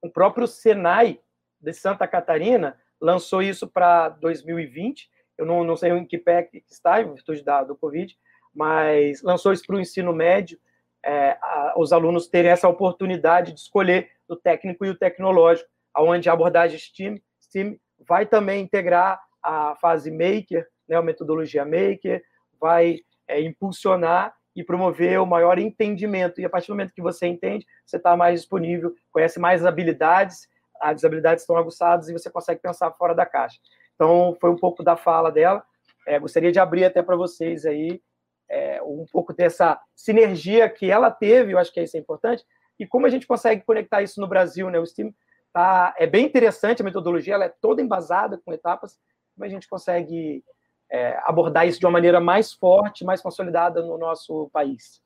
[0.01, 1.19] o próprio Senai
[1.59, 5.09] de Santa Catarina lançou isso para 2020.
[5.39, 8.13] Eu não, não sei em que pé que está, em virtude da, do Covid,
[8.53, 10.59] mas lançou isso para o ensino médio,
[11.03, 16.29] é, a, os alunos terem essa oportunidade de escolher o técnico e o tecnológico, onde
[16.29, 22.21] a abordagem STEAM, STEAM vai também integrar a fase maker, né, a metodologia Maker,
[22.59, 26.41] vai é, impulsionar e promover o maior entendimento.
[26.41, 30.49] E a partir do momento que você entende, você está mais disponível, conhece mais habilidades,
[30.81, 33.57] as habilidades estão aguçadas e você consegue pensar fora da caixa.
[33.99, 35.61] Então, foi um pouco da fala dela.
[36.07, 38.01] É, gostaria de abrir até para vocês aí
[38.49, 42.45] é, um pouco dessa sinergia que ela teve, eu acho que isso é importante,
[42.79, 44.79] e como a gente consegue conectar isso no Brasil, né?
[44.79, 45.13] O Steam
[45.51, 48.97] tá, é bem interessante a metodologia, ela é toda embasada com etapas,
[49.35, 50.45] como a gente consegue
[50.89, 55.01] é, abordar isso de uma maneira mais forte, mais consolidada no nosso país.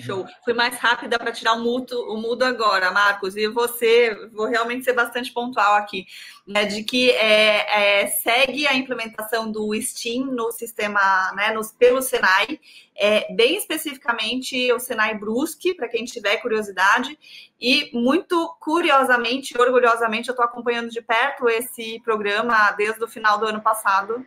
[0.00, 0.26] Show.
[0.42, 3.36] Fui mais rápida para tirar o mudo, o mudo agora, Marcos.
[3.36, 6.06] E você, vou realmente ser bastante pontual aqui,
[6.46, 12.00] né, de que é, é, segue a implementação do Steam no sistema, né, nos, pelo
[12.00, 12.58] Senai,
[12.96, 17.18] é, bem especificamente o Senai Brusque, para quem tiver curiosidade.
[17.60, 23.46] E muito curiosamente, orgulhosamente, eu estou acompanhando de perto esse programa desde o final do
[23.46, 24.26] ano passado.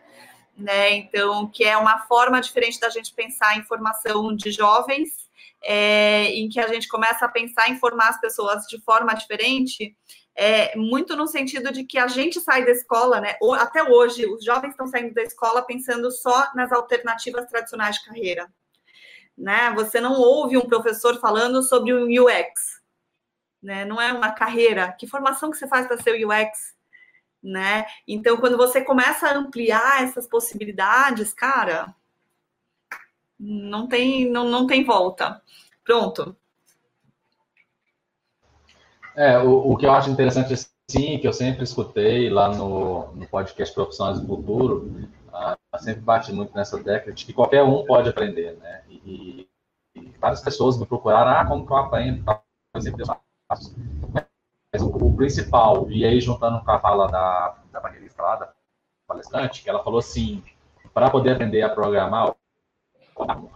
[0.56, 5.25] Né, então, que é uma forma diferente da gente pensar em formação de jovens
[5.66, 9.98] é, em que a gente começa a pensar em formar as pessoas de forma diferente,
[10.36, 13.36] é, muito no sentido de que a gente sai da escola, né?
[13.58, 18.48] Até hoje, os jovens estão saindo da escola pensando só nas alternativas tradicionais de carreira.
[19.36, 19.72] Né?
[19.76, 22.82] Você não ouve um professor falando sobre o UX,
[23.62, 23.86] né?
[23.86, 24.92] Não é uma carreira.
[24.94, 26.76] Que formação que você faz para ser UX?
[27.42, 27.86] Né?
[28.08, 31.94] Então, quando você começa a ampliar essas possibilidades, cara,
[33.40, 35.42] não tem, não, não tem volta.
[35.84, 36.36] Pronto.
[39.16, 43.28] É, o, o que eu acho interessante assim, que eu sempre escutei lá no, no
[43.28, 48.10] podcast Profissões do Futuro, uh, sempre bate muito nessa tecla de que qualquer um pode
[48.10, 48.84] aprender, né?
[48.90, 49.48] E,
[49.96, 52.24] e várias pessoas me procuraram, ah, como que eu aprendo?
[52.74, 52.86] Mas
[54.82, 58.54] o, o, principal, e aí juntando com a fala da, da banheirista lá, da
[59.08, 60.44] palestrante, que ela falou assim,
[60.94, 62.36] para poder aprender a programar,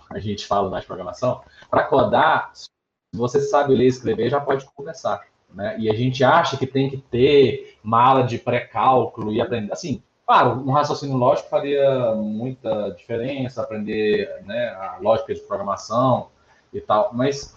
[0.09, 2.69] a gente fala na programação, para codar, se
[3.13, 5.25] você sabe ler e escrever, já pode começar.
[5.53, 5.75] Né?
[5.79, 9.71] E a gente acha que tem que ter mala de pré-cálculo e aprender.
[9.73, 16.29] Assim, claro, um raciocínio lógico faria muita diferença, aprender né, a lógica de programação
[16.71, 17.55] e tal, mas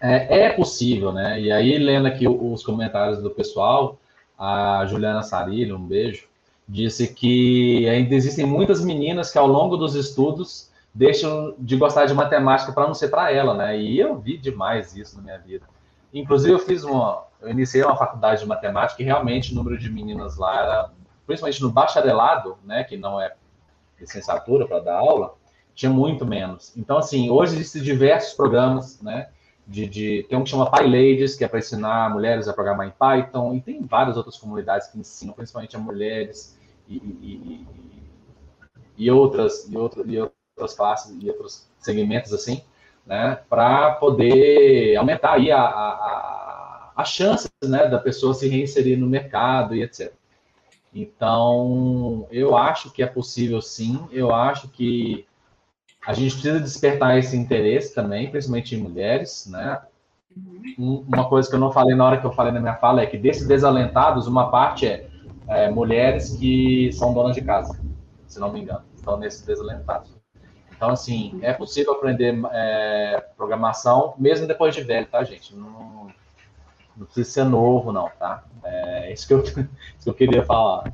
[0.00, 1.40] é, é possível, né?
[1.40, 3.98] E aí, lendo aqui os comentários do pessoal,
[4.38, 6.29] a Juliana Sarilho, um beijo,
[6.70, 12.14] disse que ainda existem muitas meninas que ao longo dos estudos deixam de gostar de
[12.14, 13.78] matemática para não ser para ela, né?
[13.78, 15.66] E eu vi demais isso na minha vida.
[16.14, 17.24] Inclusive, eu fiz uma.
[17.40, 20.90] Eu iniciei uma faculdade de matemática e realmente o número de meninas lá era,
[21.26, 23.32] principalmente no bacharelado, né, que não é
[23.98, 25.34] licenciatura para dar aula,
[25.74, 26.76] tinha muito menos.
[26.76, 29.28] Então, assim, hoje existem diversos programas, né?
[29.66, 32.90] De, de, tem um que chama PyLadies, que é para ensinar mulheres a programar em
[32.90, 36.58] Python, e tem várias outras comunidades que ensinam, principalmente a mulheres
[36.90, 37.66] e, e, e,
[38.98, 42.62] e outras, e, e outras classes e outros segmentos assim
[43.06, 49.06] né, para poder aumentar aí a, a, a chance né, da pessoa se reinserir no
[49.06, 50.12] mercado e etc.
[50.94, 55.26] Então, eu acho que é possível sim, eu acho que
[56.04, 59.82] a gente precisa despertar esse interesse também, principalmente em mulheres, né?
[60.78, 63.06] Uma coisa que eu não falei na hora que eu falei na minha fala é
[63.06, 65.09] que desses desalentados, uma parte é,
[65.50, 67.78] é mulheres que são donas de casa,
[68.26, 70.16] se não me engano, estão nesses desalentados.
[70.70, 75.54] Então, assim, é possível aprender é, programação mesmo depois de velho, tá, gente?
[75.54, 76.06] Não,
[76.96, 78.44] não precisa ser novo, não, tá?
[78.64, 79.68] É isso que eu, isso
[80.04, 80.84] que eu queria falar.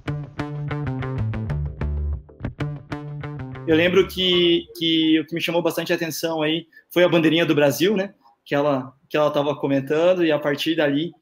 [3.67, 7.55] Eu lembro que, que o que me chamou bastante atenção aí foi a bandeirinha do
[7.55, 8.15] Brasil, né?
[8.45, 11.13] Que ela que ela estava comentando e a partir dali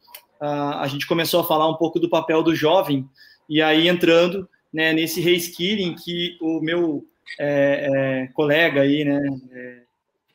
[0.45, 3.09] a, gente começou a falar um pouco do papel do jovem
[3.49, 7.05] e aí entrando né, nesse reskilling que o meu
[7.39, 9.21] é, é, colega aí, né,
[9.53, 9.83] é,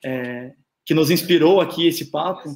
[0.03, 0.53] é,
[0.85, 2.49] que nos inspirou aqui esse papo,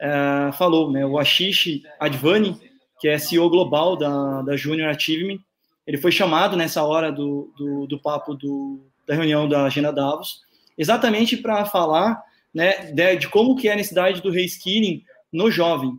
[0.00, 2.56] é, falou, né, o Ashish Advani,
[3.00, 5.38] que é CEO global da, da Junior Achievement,
[5.86, 10.40] ele foi chamado nessa hora do, do, do papo do, da reunião da Agenda Davos,
[10.78, 12.22] exatamente para falar
[12.54, 15.02] né, de, de, como que é a necessidade do reskilling
[15.32, 15.98] no jovem.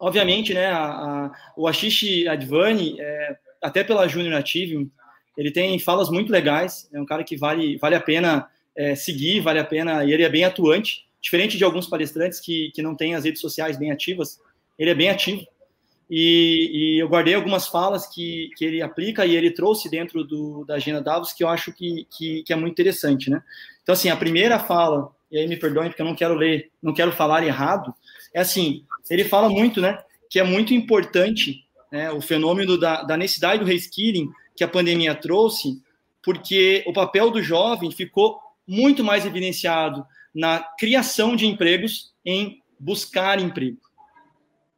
[0.00, 4.88] Obviamente, né, a, a, o Ashish Advani, é, até pela Junior Achievement,
[5.36, 9.40] ele tem falas muito legais, é um cara que vale, vale a pena é, seguir,
[9.40, 12.96] vale a pena, e ele é bem atuante, diferente de alguns palestrantes que, que não
[12.96, 14.40] têm as redes sociais bem ativas,
[14.78, 15.46] ele é bem ativo.
[16.10, 20.64] E, e eu guardei algumas falas que, que ele aplica e ele trouxe dentro do,
[20.64, 23.40] da agenda Davos que eu acho que, que, que é muito interessante, né?
[23.82, 26.92] Então, assim, a primeira fala, e aí me perdoem porque eu não quero ler, não
[26.92, 27.94] quero falar errado,
[28.32, 33.16] é assim, ele fala muito, né, que é muito importante né, o fenômeno da, da
[33.16, 35.82] necessidade do reskilling que a pandemia trouxe,
[36.22, 43.40] porque o papel do jovem ficou muito mais evidenciado na criação de empregos, em buscar
[43.40, 43.80] emprego.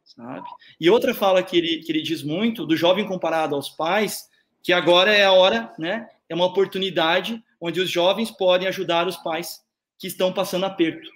[0.04, 0.48] Sabe?
[0.80, 4.28] E outra fala que ele, que ele diz muito, do jovem comparado aos pais,
[4.62, 6.08] que agora é a hora, né?
[6.28, 9.62] É uma oportunidade onde os jovens podem ajudar os pais
[9.98, 11.10] que estão passando aperto.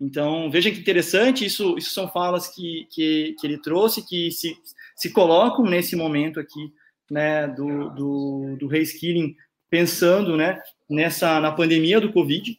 [0.00, 4.56] Então, veja que interessante, isso, isso são falas que, que, que ele trouxe, que se,
[4.96, 6.72] se colocam nesse momento aqui
[7.10, 9.36] né, do, do, do reskilling,
[9.68, 12.58] pensando né, nessa, na pandemia do Covid.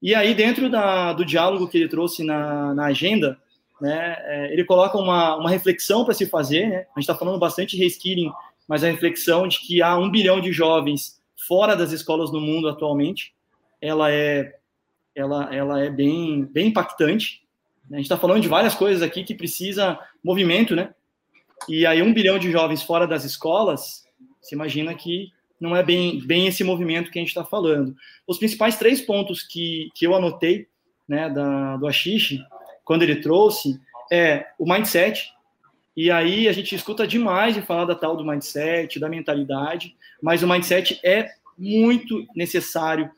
[0.00, 3.38] E aí, dentro da, do diálogo que ele trouxe na, na agenda,
[3.80, 6.68] né, é, ele coloca uma, uma reflexão para se fazer.
[6.68, 6.76] Né?
[6.76, 8.32] A gente está falando bastante de reskilling,
[8.66, 12.68] mas a reflexão de que há um bilhão de jovens fora das escolas no mundo
[12.68, 13.32] atualmente,
[13.80, 14.57] ela é,
[15.18, 17.42] ela, ela é bem, bem impactante.
[17.90, 20.94] A gente está falando de várias coisas aqui que precisa movimento, né?
[21.68, 24.04] E aí um bilhão de jovens fora das escolas,
[24.40, 27.96] você imagina que não é bem, bem esse movimento que a gente está falando.
[28.26, 30.68] Os principais três pontos que, que eu anotei
[31.08, 32.38] né, da, do Ashish,
[32.84, 33.80] quando ele trouxe,
[34.12, 35.32] é o mindset,
[35.96, 40.44] e aí a gente escuta demais de falar da tal do mindset, da mentalidade, mas
[40.44, 43.10] o mindset é muito necessário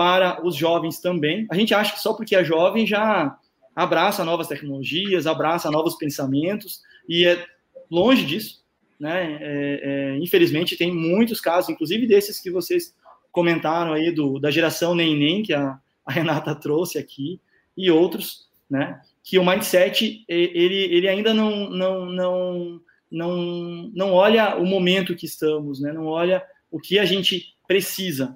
[0.00, 1.46] para os jovens também.
[1.50, 3.36] A gente acha que só porque é jovem já
[3.76, 7.44] abraça novas tecnologias, abraça novos pensamentos, e é
[7.90, 8.64] longe disso,
[8.98, 9.38] né?
[9.42, 12.94] É, é, infelizmente tem muitos casos, inclusive desses que vocês
[13.30, 17.38] comentaram aí do, da geração neném que a, a Renata trouxe aqui
[17.76, 19.02] e outros, né?
[19.22, 22.80] que o mindset ele, ele ainda não, não, não,
[23.10, 25.92] não, não olha o momento que estamos, né?
[25.92, 28.34] não olha o que a gente precisa.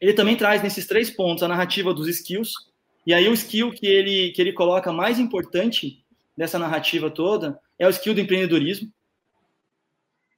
[0.00, 2.52] Ele também traz nesses três pontos a narrativa dos skills,
[3.06, 6.04] e aí o skill que ele, que ele coloca mais importante
[6.36, 8.90] dessa narrativa toda é o skill do empreendedorismo.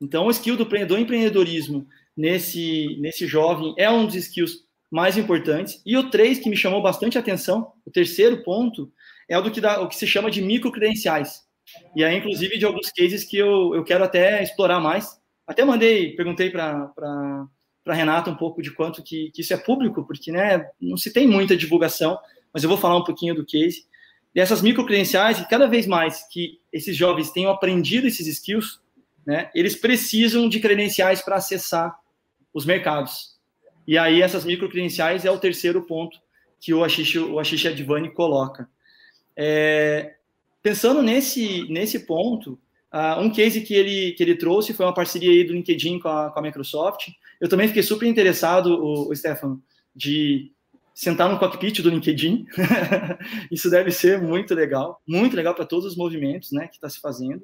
[0.01, 1.87] Então, o skill do empreendedorismo
[2.17, 5.83] nesse, nesse jovem é um dos skills mais importantes.
[5.85, 8.93] E o três, que me chamou bastante atenção, o terceiro ponto,
[9.29, 11.47] é o do que, dá, o que se chama de microcredenciais.
[11.95, 15.21] E aí, inclusive, de alguns cases que eu, eu quero até explorar mais.
[15.47, 17.47] Até mandei, perguntei para
[17.95, 21.27] Renata um pouco de quanto que, que, isso é público, porque né, não se tem
[21.27, 22.19] muita divulgação,
[22.53, 23.87] mas eu vou falar um pouquinho do case.
[24.35, 28.81] Dessas microcredenciais, cada vez mais que esses jovens tenham aprendido esses skills,
[29.27, 31.99] né, eles precisam de credenciais para acessar
[32.53, 33.37] os mercados.
[33.87, 36.19] E aí, essas microcredenciais é o terceiro ponto
[36.61, 38.69] que o Ashish, o Ashish Advani coloca.
[39.37, 40.15] É,
[40.63, 42.59] pensando nesse, nesse ponto,
[42.93, 46.09] uh, um case que ele, que ele trouxe foi uma parceria aí do LinkedIn com
[46.09, 47.09] a, com a Microsoft.
[47.41, 49.63] Eu também fiquei super interessado, o, o Stefano,
[49.95, 50.53] de
[50.99, 52.45] sentar no cockpit do LinkedIn.
[53.53, 57.01] Isso deve ser muito legal, muito legal para todos os movimentos né, que está se
[57.01, 57.41] fazendo.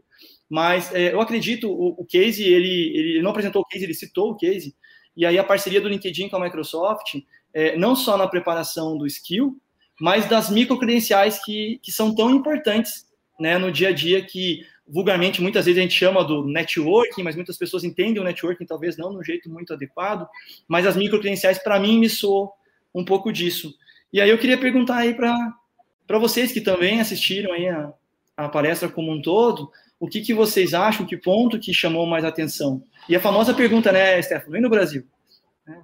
[0.50, 4.32] Mas é, eu acredito, o, o case, ele, ele não apresentou o case, ele citou
[4.32, 4.74] o case,
[5.16, 7.14] e aí a parceria do LinkedIn com a Microsoft,
[7.52, 9.56] é, não só na preparação do skill,
[10.00, 13.06] mas das microcredenciais que, que são tão importantes
[13.38, 17.36] né, no dia a dia que vulgarmente muitas vezes a gente chama do networking, mas
[17.36, 20.28] muitas pessoas entendem o networking talvez não no jeito muito adequado,
[20.68, 22.52] mas as microcredenciais para mim me soou
[22.94, 23.74] um pouco disso.
[24.12, 27.92] E aí eu queria perguntar aí para vocês que também assistiram aí a,
[28.36, 32.24] a palestra como um todo, o que, que vocês acham, que ponto que chamou mais
[32.24, 32.82] atenção?
[33.08, 35.06] E a famosa pergunta, né, Stefano, vem no Brasil.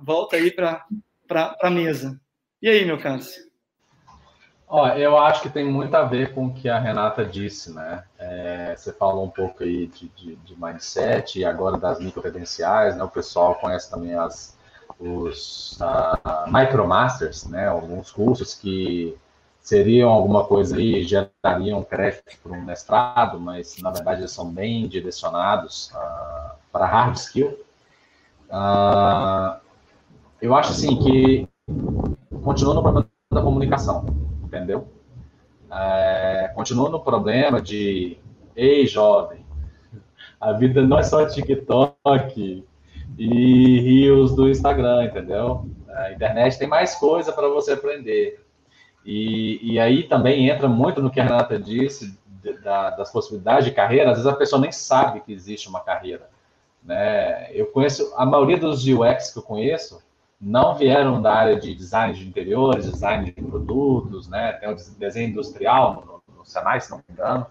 [0.03, 0.84] Volta aí para
[1.61, 2.20] a mesa.
[2.61, 3.22] E aí, meu caro?
[4.68, 8.05] Ó, eu acho que tem muito a ver com o que a Renata disse, né?
[8.32, 13.02] É, você falou um pouco aí de, de, de mindset e agora das micro-credenciais, né?
[13.02, 14.56] O pessoal conhece também as,
[15.00, 17.66] os uh, Micromasters, né?
[17.66, 19.18] Alguns cursos que
[19.60, 24.86] seriam alguma coisa aí, gerariam crédito para um mestrado, mas na verdade eles são bem
[24.86, 27.58] direcionados uh, para hard skill.
[28.48, 29.58] Uh,
[30.40, 31.48] eu acho assim que
[32.44, 34.06] continua no problema da comunicação
[34.50, 34.88] entendeu?
[35.70, 38.18] É, continua no problema de,
[38.57, 39.44] ei, jovem,
[40.40, 42.64] a vida não é só TikTok
[43.18, 45.66] e rios do Instagram, entendeu?
[45.88, 48.44] A internet tem mais coisa para você aprender.
[49.05, 52.18] E, e aí também entra muito no que a Renata disse,
[52.62, 54.11] da, das possibilidades de carreira.
[54.11, 56.28] Às vezes a pessoa nem sabe que existe uma carreira.
[56.82, 57.51] Né?
[57.53, 60.03] Eu conheço, a maioria dos UX que eu conheço,
[60.40, 64.53] não vieram da área de design de interiores, design de produtos, né?
[64.55, 67.46] Tem o desenho industrial no, no Senai, se não me engano.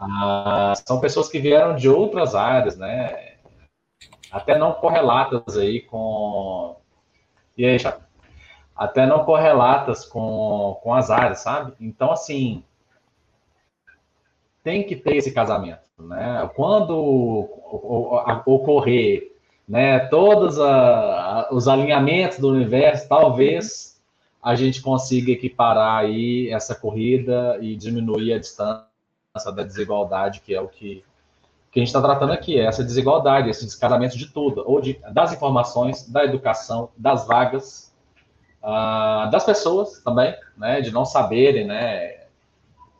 [0.00, 3.34] Ah, são pessoas que vieram de outras áreas, né?
[4.32, 6.76] Até não correlatas aí com.
[7.58, 8.02] E aí, Chato?
[8.74, 11.74] Até não correlatas com, com as áreas, sabe?
[11.78, 12.64] Então, assim,
[14.64, 16.48] tem que ter esse casamento, né?
[16.56, 16.94] Quando
[18.46, 19.32] ocorrer
[19.68, 24.00] né, todos a, a, os alinhamentos do universo, talvez
[24.42, 28.89] a gente consiga equiparar aí essa corrida e diminuir a distância
[29.32, 31.04] da desigualdade, que é o que,
[31.70, 35.00] que a gente está tratando aqui, é essa desigualdade, esse descasamento de tudo, ou de,
[35.12, 37.94] das informações, da educação, das vagas,
[38.60, 42.24] uh, das pessoas também, né, de não saberem, né,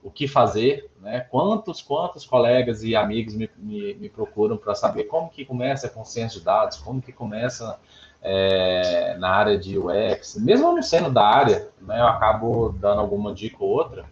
[0.04, 1.20] o que fazer, né?
[1.30, 6.02] Quantos, quantos colegas e amigos me, me, me procuram para saber como que começa com
[6.06, 7.78] ciência de dados, como que começa
[8.22, 12.00] é, na área de UX, mesmo não sendo da área, né?
[12.00, 14.06] Eu acabo dando alguma dica ou outra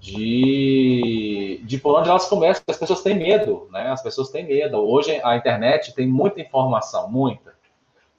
[0.00, 3.90] de, de por onde elas começam, as pessoas têm medo, né?
[3.90, 4.78] As pessoas têm medo.
[4.78, 7.52] Hoje a internet tem muita informação, muita.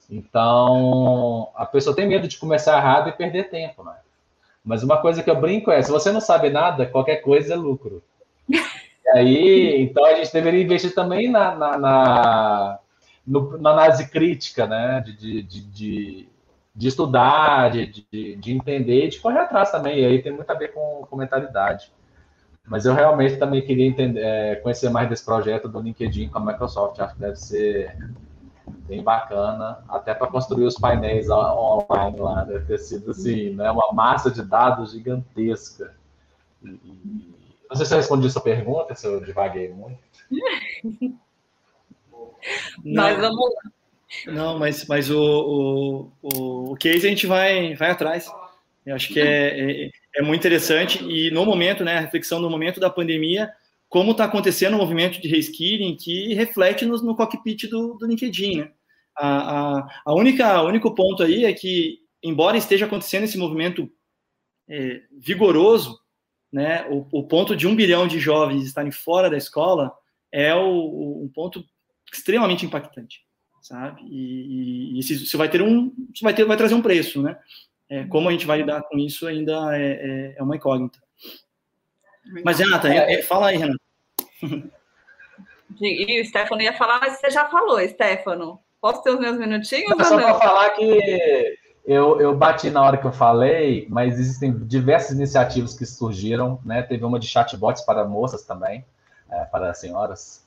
[0.08, 3.96] Então, a pessoa tem medo de começar errado e perder tempo, né?
[4.64, 7.56] Mas uma coisa que eu brinco é, se você não sabe nada, qualquer coisa é
[7.56, 8.02] lucro.
[8.48, 12.78] E aí, então a gente deveria investir também na, na, na,
[13.26, 15.00] no, na análise crítica, né?
[15.00, 16.28] De, de, de,
[16.74, 20.00] de estudar, de, de, de, entender e de correr atrás também.
[20.00, 21.92] E aí tem muito a ver com, com mentalidade.
[22.66, 26.44] Mas eu realmente também queria entender, é, conhecer mais desse projeto do LinkedIn com a
[26.46, 26.98] Microsoft.
[27.00, 27.96] Acho que deve ser
[28.86, 33.92] bem bacana, até para construir os painéis online lá, deve ter sido assim, né, uma
[33.92, 35.94] massa de dados gigantesca.
[36.62, 37.32] E,
[37.68, 39.98] não sei se eu respondi sua pergunta, se eu divaguei muito.
[42.84, 43.72] mas vamos lá.
[44.26, 48.30] Não, mas, mas o, o, o, o case a gente vai, vai atrás.
[48.84, 52.50] Eu acho que é, é, é, muito interessante e no momento, né, a reflexão no
[52.50, 53.50] momento da pandemia,
[53.88, 58.58] como está acontecendo o movimento de reskilling que reflete no, no cockpit do, do LinkedIn,
[58.58, 58.72] né?
[59.14, 63.90] A, a, a única, o único ponto aí é que, embora esteja acontecendo esse movimento
[64.68, 66.00] é, vigoroso,
[66.50, 69.92] né, o, o, ponto de um bilhão de jovens estarem fora da escola
[70.30, 71.64] é o, um ponto
[72.12, 73.20] extremamente impactante,
[73.62, 74.02] sabe?
[74.02, 77.38] E, e, e isso, vai ter um, isso vai ter, vai trazer um preço, né?
[77.88, 80.98] É, como a gente vai lidar com isso ainda é, é, é uma incógnita.
[82.44, 83.80] Mas, Renata, é, é, fala aí, Renata.
[85.80, 88.60] E o Stefano ia falar, mas você já falou, Stefano.
[88.80, 89.96] Posso ter os meus minutinhos?
[89.96, 91.56] Não, só para falar que
[91.86, 96.82] eu, eu bati na hora que eu falei, mas existem diversas iniciativas que surgiram, né?
[96.82, 98.84] Teve uma de chatbots para moças também,
[99.30, 100.41] é, para senhoras,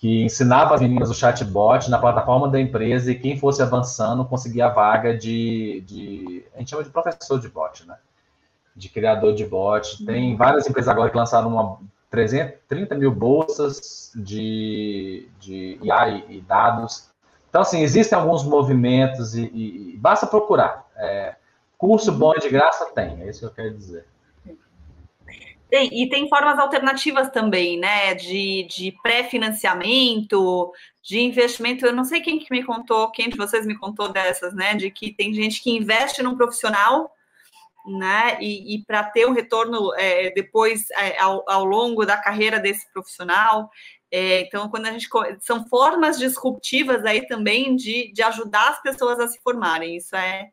[0.00, 4.66] que ensinava as meninas o chatbot na plataforma da empresa e quem fosse avançando conseguia
[4.66, 7.98] a vaga de, de a gente chama de professor de bot, né?
[8.74, 10.02] De criador de bot.
[10.06, 11.78] Tem várias empresas agora que lançaram uma
[12.08, 17.10] 330 mil bolsas de, de IA e dados.
[17.50, 20.86] Então, assim, existem alguns movimentos e, e basta procurar.
[20.96, 21.34] É,
[21.76, 24.06] curso bom de graça tem, é isso que eu quero dizer.
[25.70, 28.12] Tem, e tem formas alternativas também, né?
[28.14, 31.86] De, de pré-financiamento, de investimento.
[31.86, 34.74] Eu não sei quem que me contou, quem de vocês me contou dessas, né?
[34.74, 37.14] De que tem gente que investe num profissional,
[37.86, 38.36] né?
[38.40, 42.92] E, e para ter um retorno é, depois é, ao, ao, longo da carreira desse
[42.92, 43.70] profissional.
[44.10, 45.08] É, então, quando a gente
[45.38, 49.96] são formas disruptivas aí também de, de ajudar as pessoas a se formarem.
[49.96, 50.50] Isso é,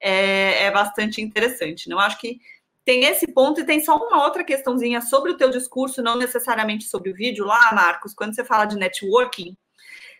[0.00, 1.88] é, é bastante interessante.
[1.88, 2.40] Não acho que
[2.84, 6.84] tem esse ponto e tem só uma outra questãozinha sobre o teu discurso, não necessariamente
[6.84, 9.56] sobre o vídeo lá, Marcos, quando você fala de networking,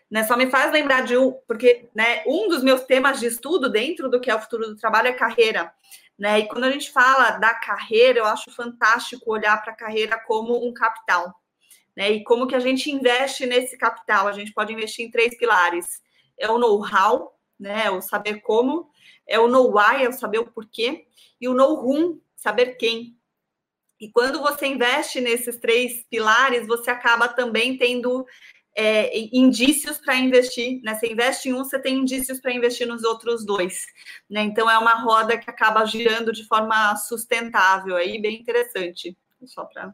[0.09, 3.69] né, só me faz lembrar de um, porque né, um dos meus temas de estudo
[3.69, 5.71] dentro do que é o futuro do trabalho é carreira.
[6.17, 6.39] Né?
[6.39, 10.65] E quando a gente fala da carreira, eu acho fantástico olhar para a carreira como
[10.65, 11.33] um capital.
[11.95, 12.11] Né?
[12.11, 14.27] E como que a gente investe nesse capital?
[14.27, 16.01] A gente pode investir em três pilares.
[16.37, 17.89] É o know-how, né?
[17.89, 18.89] o saber como,
[19.27, 21.05] é o know-why, é o saber o porquê,
[21.39, 23.17] e o know-whom, saber quem.
[23.99, 28.23] E quando você investe nesses três pilares, você acaba também tendo
[28.77, 30.79] é, indícios para investir.
[30.83, 30.93] Né?
[30.93, 33.83] Você investe em um, você tem indícios para investir nos outros dois.
[34.29, 34.43] Né?
[34.43, 39.17] Então é uma roda que acaba girando de forma sustentável, aí bem interessante.
[39.45, 39.93] Só para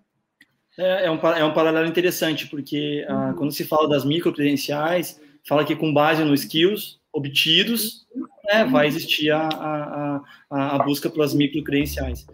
[0.78, 3.36] é, é, um, é um paralelo interessante, porque ah, uhum.
[3.36, 8.08] quando se fala das micro-credenciais, fala que com base nos skills obtidos,
[8.46, 12.26] né, vai existir a, a, a, a busca pelas micro-credenciais.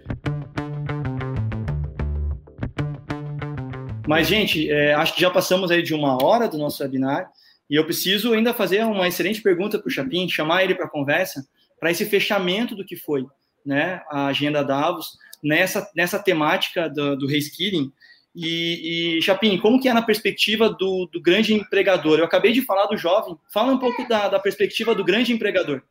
[4.07, 7.29] Mas, gente, é, acho que já passamos aí de uma hora do nosso webinar
[7.69, 10.89] e eu preciso ainda fazer uma excelente pergunta para o Chapin, chamar ele para a
[10.89, 11.45] conversa,
[11.77, 13.25] para esse fechamento do que foi
[13.65, 17.91] né, a agenda Davos, nessa, nessa temática do, do reskilling,
[18.35, 22.19] e, e Chapin, como que é na perspectiva do, do, grande empregador?
[22.19, 23.37] Eu acabei de falar do jovem.
[23.51, 25.81] Fala um pouco da, da perspectiva do grande empregador.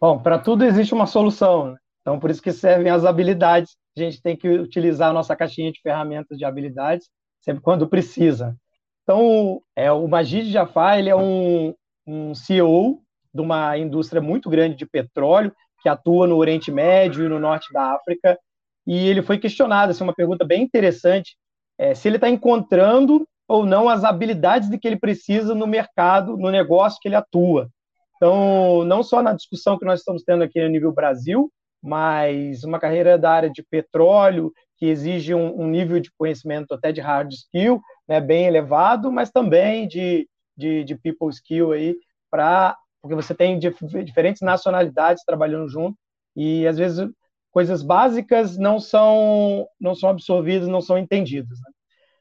[0.00, 1.72] Bom, para tudo existe uma solução.
[1.72, 1.76] Né?
[2.00, 3.76] Então, por isso que servem as habilidades.
[3.96, 7.08] A gente tem que utilizar a nossa caixinha de ferramentas de habilidades
[7.42, 8.56] sempre quando precisa.
[9.02, 11.74] Então, é, o Majid Jafar ele é um,
[12.06, 13.02] um CEO
[13.34, 17.72] de uma indústria muito grande de petróleo que atua no Oriente Médio e no Norte
[17.72, 18.38] da África.
[18.86, 21.36] E ele foi questionado, assim, uma pergunta bem interessante,
[21.78, 26.36] é, se ele está encontrando ou não as habilidades de que ele precisa no mercado,
[26.36, 27.68] no negócio que ele atua.
[28.16, 31.50] Então, não só na discussão que nós estamos tendo aqui no nível Brasil,
[31.82, 36.92] mas uma carreira da área de petróleo que exige um, um nível de conhecimento até
[36.92, 41.96] de hard skill, né, bem elevado, mas também de, de, de people skill aí
[42.30, 45.98] para porque você tem dif diferentes nacionalidades trabalhando junto
[46.36, 47.08] e às vezes
[47.52, 51.58] coisas básicas não são não são absorvidas, não são entendidas.
[51.60, 51.70] Né?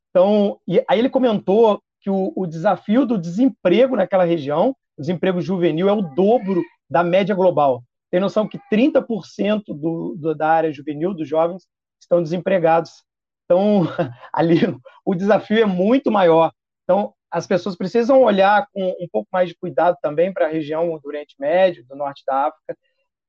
[0.10, 5.94] Então, aí ele comentou que o, o, desafio do desemprego naquela região, desemprego juvenil, é
[5.94, 7.84] o dobro da média global.
[8.12, 11.66] Tem noção que 30% do, do, da área juvenil, dos jovens,
[12.00, 13.04] estão desempregados.
[13.46, 13.84] Então,
[14.34, 14.60] ali
[15.06, 16.52] o desafio é muito maior.
[16.84, 21.00] Então, as pessoas precisam olhar com um pouco mais de cuidado também para a região
[21.00, 22.78] do Oriente Médio, do Norte da África.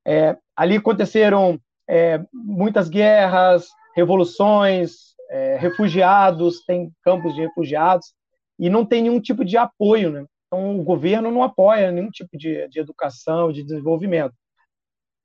[0.05, 8.13] É, ali aconteceram é, muitas guerras, revoluções, é, refugiados, tem campos de refugiados,
[8.59, 10.11] e não tem nenhum tipo de apoio.
[10.11, 10.25] Né?
[10.47, 14.35] Então, o governo não apoia nenhum tipo de, de educação, de desenvolvimento.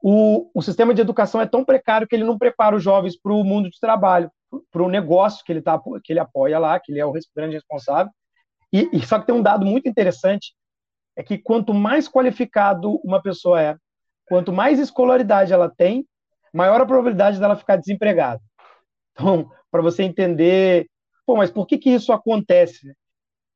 [0.01, 3.33] O, o, sistema de educação é tão precário que ele não prepara os jovens para
[3.33, 4.31] o mundo de trabalho,
[4.71, 7.55] para o negócio que ele, tá, que ele apoia lá, que ele é o grande
[7.55, 8.11] responsável.
[8.71, 10.53] E, e só que tem um dado muito interessante,
[11.15, 13.75] é que quanto mais qualificado uma pessoa é,
[14.27, 16.05] quanto mais escolaridade ela tem,
[16.57, 18.41] maior a probabilidade dela ficar desempregada.
[19.11, 20.87] Então, para você entender,
[21.25, 22.95] pô, mas por que, que isso acontece?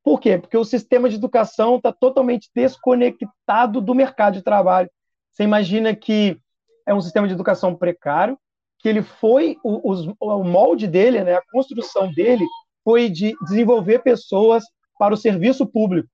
[0.04, 0.38] Por quê?
[0.38, 4.88] Porque o sistema de educação está totalmente desconectado do mercado de trabalho.
[5.30, 6.38] Você imagina que
[6.86, 8.38] é um sistema de educação precário,
[8.78, 12.44] que ele foi, o, o molde dele, né, a construção dele,
[12.84, 14.64] foi de desenvolver pessoas
[14.98, 16.08] para o serviço público,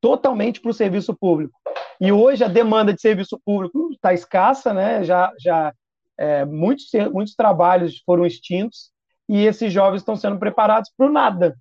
[0.00, 1.52] totalmente para o serviço público.
[2.00, 5.02] E hoje a demanda de serviço público está escassa, né?
[5.02, 5.72] já, já
[6.18, 8.90] é, muitos, muitos trabalhos foram extintos
[9.28, 11.56] e esses jovens estão sendo preparados para o nada.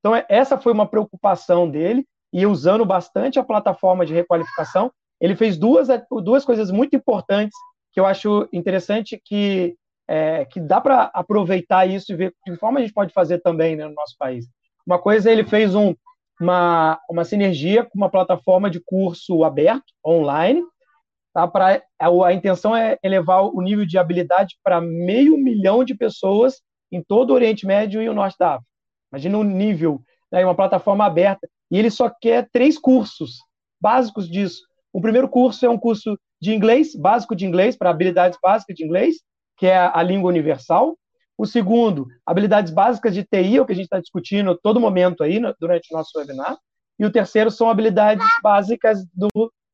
[0.00, 5.34] Então, é, essa foi uma preocupação dele, e usando bastante a plataforma de requalificação, ele
[5.34, 5.88] fez duas,
[6.22, 7.56] duas coisas muito importantes
[7.92, 9.74] que eu acho interessante que,
[10.06, 13.74] é, que dá para aproveitar isso e ver de forma a gente pode fazer também
[13.74, 14.46] né, no nosso país.
[14.86, 15.94] Uma coisa, ele fez um,
[16.38, 20.62] uma, uma sinergia com uma plataforma de curso aberto, online,
[21.36, 21.46] tá?
[21.46, 26.62] Pra, a, a intenção é elevar o nível de habilidade para meio milhão de pessoas
[26.90, 28.70] em todo o Oriente Médio e o Norte da África.
[29.12, 30.00] Imagina um nível,
[30.32, 33.36] né, uma plataforma aberta, e ele só quer três cursos
[33.78, 34.62] básicos disso.
[34.94, 38.82] O primeiro curso é um curso de inglês, básico de inglês, para habilidades básicas de
[38.82, 39.16] inglês,
[39.58, 40.96] que é a língua universal.
[41.36, 45.38] O segundo, habilidades básicas de TI, o que a gente está discutindo todo momento aí
[45.60, 46.56] durante o nosso webinar.
[46.98, 49.28] E o terceiro são habilidades básicas do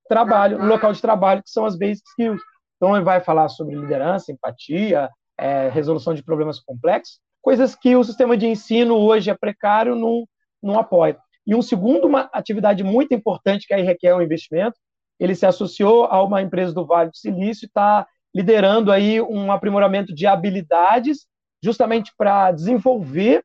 [0.08, 2.40] trabalho, no local de trabalho, que são as basic skills.
[2.76, 8.04] Então, ele vai falar sobre liderança, empatia, é, resolução de problemas complexos, coisas que o
[8.04, 10.26] sistema de ensino hoje é precário, não,
[10.62, 11.18] não apoia.
[11.46, 14.78] E um segundo, uma atividade muito importante que aí requer um investimento,
[15.18, 19.52] ele se associou a uma empresa do Vale do Silício e está liderando aí um
[19.52, 21.26] aprimoramento de habilidades,
[21.62, 23.44] justamente para desenvolver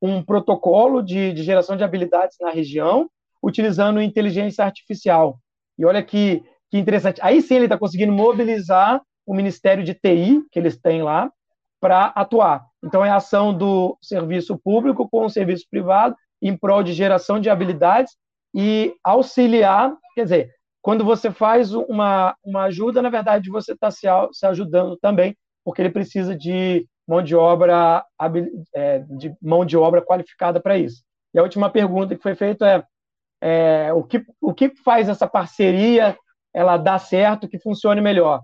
[0.00, 3.10] um protocolo de, de, geração de habilidades na região,
[3.42, 5.38] utilizando inteligência artificial.
[5.78, 7.20] E olha que, que interessante.
[7.22, 11.30] Aí sim ele está conseguindo mobilizar o Ministério de TI, que eles têm lá,
[11.80, 12.64] para atuar.
[12.82, 17.40] Então, é a ação do serviço público com o serviço privado em prol de geração
[17.40, 18.16] de habilidades
[18.54, 20.50] e auxiliar, quer dizer,
[20.80, 25.82] quando você faz uma, uma ajuda, na verdade, você está se, se ajudando também, porque
[25.82, 28.04] ele precisa de mão de obra
[28.74, 31.02] é, de mão de obra qualificada para isso.
[31.34, 32.84] E a última pergunta que foi feita é,
[33.40, 36.16] é, o, que, o que faz essa parceria
[36.54, 38.42] ela dar certo, que funcione melhor?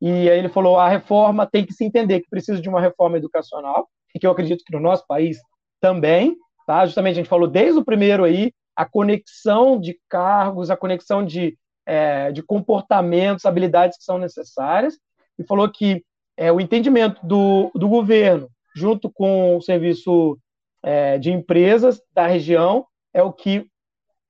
[0.00, 3.16] E aí ele falou, a reforma tem que se entender que precisa de uma reforma
[3.16, 5.38] educacional, e que eu acredito que no nosso país
[5.80, 6.36] também,
[6.66, 6.84] tá?
[6.86, 11.56] Justamente a gente falou desde o primeiro aí, a conexão de cargos, a conexão de
[11.86, 14.98] é, de comportamentos, habilidades que são necessárias,
[15.38, 16.02] e falou que
[16.36, 20.38] é, o entendimento do, do governo, junto com o serviço
[20.82, 23.66] é, de empresas da região, é o que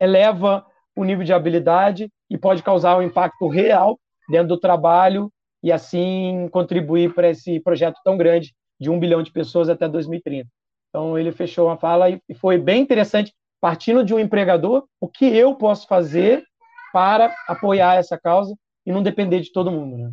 [0.00, 0.64] eleva
[0.96, 5.30] o nível de habilidade e pode causar um impacto real dentro do trabalho
[5.62, 10.48] e assim contribuir para esse projeto tão grande de um bilhão de pessoas até 2030.
[10.88, 15.24] Então ele fechou uma fala e foi bem interessante, partindo de um empregador, o que
[15.24, 16.44] eu posso fazer
[16.92, 18.54] para apoiar essa causa
[18.86, 20.12] e não depender de todo mundo, né?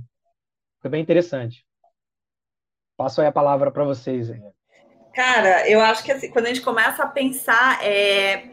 [0.81, 1.63] Foi bem interessante.
[2.97, 4.31] Passo aí a palavra para vocês.
[4.31, 4.41] Aí.
[5.13, 8.51] Cara, eu acho que assim, quando a gente começa a pensar é,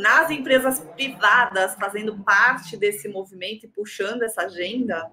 [0.00, 5.10] nas empresas privadas fazendo parte desse movimento e puxando essa agenda,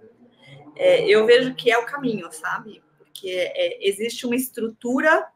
[0.76, 2.84] é, eu vejo que é o caminho, sabe?
[2.98, 5.28] Porque é, existe uma estrutura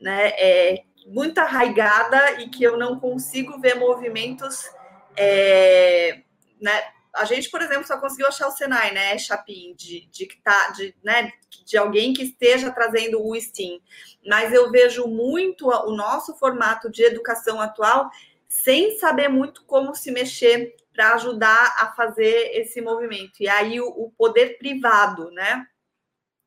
[0.00, 4.70] né, é, muito arraigada e que eu não consigo ver movimentos
[5.16, 6.22] é,
[6.60, 6.82] né?
[7.14, 10.94] A gente, por exemplo, só conseguiu achar o Senai, né, Chapin, de, de, tá, de,
[11.04, 11.30] né,
[11.66, 13.80] de alguém que esteja trazendo o STEAM.
[14.26, 18.10] Mas eu vejo muito o nosso formato de educação atual
[18.48, 23.40] sem saber muito como se mexer para ajudar a fazer esse movimento.
[23.40, 25.66] E aí o, o poder privado, né,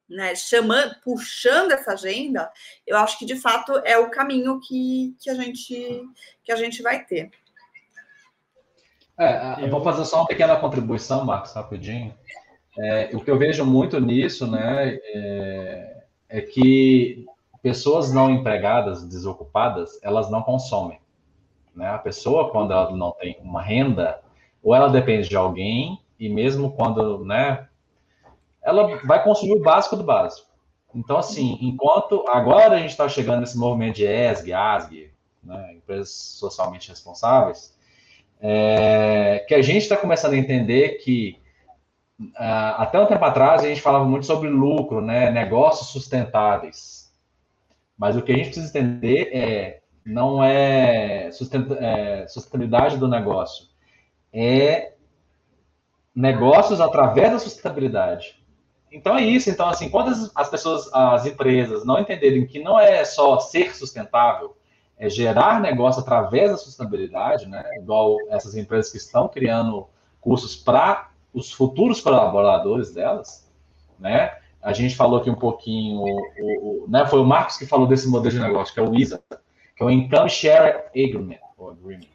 [0.07, 2.51] né, chamando, puxando essa agenda,
[2.85, 6.03] eu acho que de fato é o caminho que, que, a, gente,
[6.43, 7.31] que a gente vai ter.
[9.17, 12.13] É, eu vou fazer só uma pequena contribuição, Marcos, rapidinho.
[12.77, 17.25] É, o que eu vejo muito nisso, né, é, é, que
[17.61, 20.99] pessoas não empregadas, desocupadas, elas não consomem.
[21.73, 21.87] Né?
[21.87, 24.21] A pessoa, quando ela não tem uma renda,
[24.61, 27.67] ou ela depende de alguém, e mesmo quando, né,
[28.61, 30.47] ela vai consumir o básico do básico.
[30.93, 35.11] Então, assim, enquanto agora a gente está chegando nesse movimento de ESG, ASG,
[35.43, 37.74] né, empresas socialmente responsáveis,
[38.41, 41.39] é, que a gente está começando a entender que
[42.19, 47.11] uh, até um tempo atrás a gente falava muito sobre lucro, né, negócios sustentáveis.
[47.97, 53.67] Mas o que a gente precisa entender é não é, sustent, é sustentabilidade do negócio,
[54.31, 54.93] é
[56.13, 58.41] negócios através da sustentabilidade.
[58.91, 59.49] então é isso.
[59.49, 64.55] Então, assim, quando as pessoas, as empresas não entenderem que não é só ser sustentável,
[64.97, 67.63] é gerar negócio através da sustentabilidade, né?
[67.77, 69.87] Igual essas empresas que estão criando
[70.21, 73.51] cursos para os futuros colaboradores delas,
[73.99, 74.37] né?
[74.61, 77.05] A gente falou aqui um pouquinho, o, o, né?
[77.05, 79.21] Foi o Marcos que falou desse modelo de negócio, que é o ISA,
[79.75, 81.39] que é o Income Share Agreement.
[81.59, 82.07] agreement.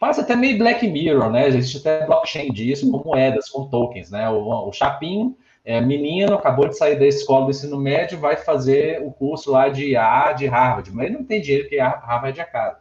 [0.00, 1.48] Parece até meio Black Mirror, né?
[1.48, 4.28] Existe até blockchain disso, com moedas, com tokens, né?
[4.28, 5.36] O, o Chapinho
[5.68, 9.68] é, menino, acabou de sair da escola do ensino médio, vai fazer o curso lá
[9.68, 12.76] de A de Harvard, mas ele não tem dinheiro, porque Harvard é caro.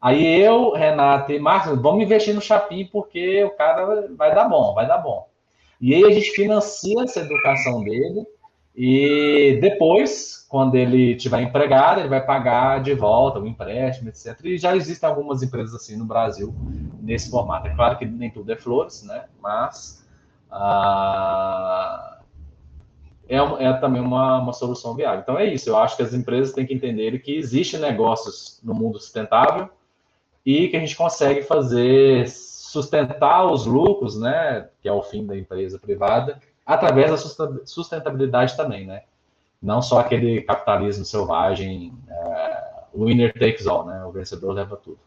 [0.00, 4.72] Aí eu, Renato e Marcos, vamos investir no Chapim, porque o cara vai dar bom,
[4.72, 5.28] vai dar bom.
[5.78, 8.26] E aí a gente financia essa educação dele,
[8.74, 14.34] e depois, quando ele tiver empregado, ele vai pagar de volta o empréstimo, etc.
[14.44, 16.54] E já existem algumas empresas assim no Brasil,
[17.02, 17.68] nesse formato.
[17.68, 19.26] É claro que nem tudo é flores, né?
[19.42, 20.02] Mas.
[20.50, 22.13] Ah,
[23.28, 25.20] é, é também uma, uma solução viável.
[25.20, 28.74] Então é isso, eu acho que as empresas têm que entender que existe negócios no
[28.74, 29.68] mundo sustentável
[30.44, 35.36] e que a gente consegue fazer sustentar os lucros, né, que é o fim da
[35.36, 37.16] empresa privada, através da
[37.64, 39.02] sustentabilidade também, né?
[39.62, 42.64] Não só aquele capitalismo selvagem, é,
[42.94, 44.04] winner takes all, né?
[44.04, 44.98] O vencedor leva tudo.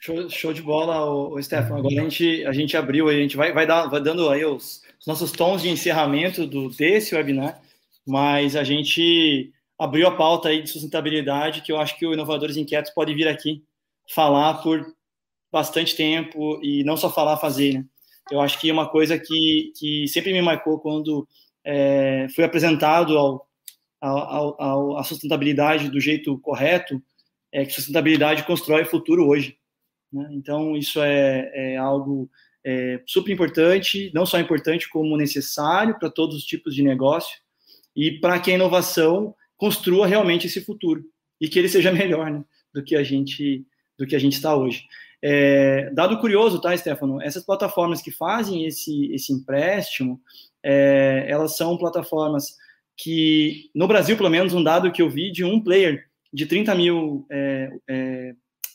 [0.00, 1.78] Show, show de bola, o, Stefano.
[1.78, 4.82] Agora a gente, a gente abriu, a gente vai, vai, dar, vai dando aí os,
[5.02, 7.60] os nossos tons de encerramento do, desse webinar,
[8.06, 12.56] mas a gente abriu a pauta aí de sustentabilidade, que eu acho que o Inovadores
[12.56, 13.64] Inquietos pode vir aqui
[14.08, 14.86] falar por
[15.50, 17.84] bastante tempo e não só falar, fazer, né?
[18.30, 21.26] Eu acho que é uma coisa que, que sempre me marcou quando
[21.64, 23.48] é, fui apresentado ao,
[24.00, 27.02] ao, ao, a sustentabilidade do jeito correto,
[27.50, 29.58] é que sustentabilidade constrói futuro hoje.
[30.12, 30.28] Né?
[30.32, 32.30] Então, isso é, é algo
[32.64, 37.38] é super importante, não só importante, como necessário para todos os tipos de negócio
[37.94, 41.04] e para que a inovação construa realmente esse futuro
[41.40, 43.66] e que ele seja melhor né, do que a gente
[43.98, 44.84] do que a gente está hoje.
[45.22, 47.22] É, dado curioso, tá, Stefano?
[47.22, 50.20] Essas plataformas que fazem esse, esse empréstimo,
[50.62, 52.56] é, elas são plataformas
[52.96, 56.74] que, no Brasil, pelo menos, um dado que eu vi de um player de 30
[56.74, 58.34] mil é, é,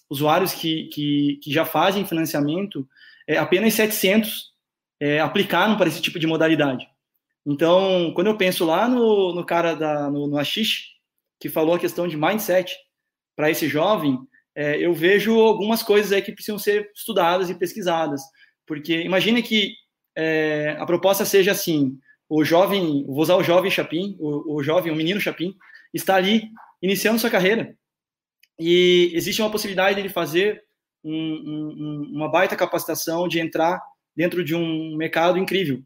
[0.10, 2.88] usuários que, que, que, já fazem financiamento
[3.28, 4.54] é, apenas 700
[5.00, 6.88] é, aplicaram para esse tipo de modalidade.
[7.46, 10.96] Então, quando eu penso lá no, no cara da, no, no Ashish,
[11.40, 12.76] que falou a questão de mindset
[13.36, 14.18] para esse jovem,
[14.56, 18.22] é, eu vejo algumas coisas aí que precisam ser estudadas e pesquisadas.
[18.66, 19.74] Porque imagine que
[20.16, 21.98] é, a proposta seja assim:
[22.28, 25.56] o jovem, vou usar o jovem Chapim, o, o jovem, o menino Chapim,
[25.94, 26.50] está ali
[26.82, 27.78] iniciando sua carreira.
[28.60, 30.64] E existe uma possibilidade de fazer
[31.10, 33.82] um, um, uma baita capacitação de entrar
[34.16, 35.82] dentro de um mercado incrível.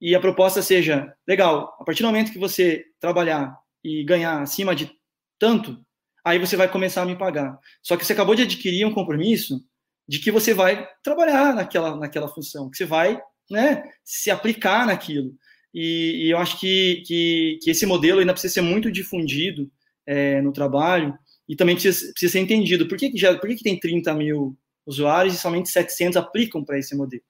[0.00, 3.54] E a proposta seja, legal, a partir do momento que você trabalhar
[3.84, 4.90] e ganhar acima de
[5.38, 5.78] tanto,
[6.24, 7.58] aí você vai começar a me pagar.
[7.82, 9.62] Só que você acabou de adquirir um compromisso
[10.08, 15.34] de que você vai trabalhar naquela, naquela função, que você vai né, se aplicar naquilo.
[15.72, 19.70] E, e eu acho que, que, que, esse modelo ainda precisa ser muito difundido
[20.06, 21.16] é, no trabalho,
[21.48, 22.86] e também precisa, precisa ser entendido.
[22.86, 24.56] Por que, que, já, por que, que tem 30 mil
[24.86, 27.22] usuários e somente 700 aplicam para esse modelo,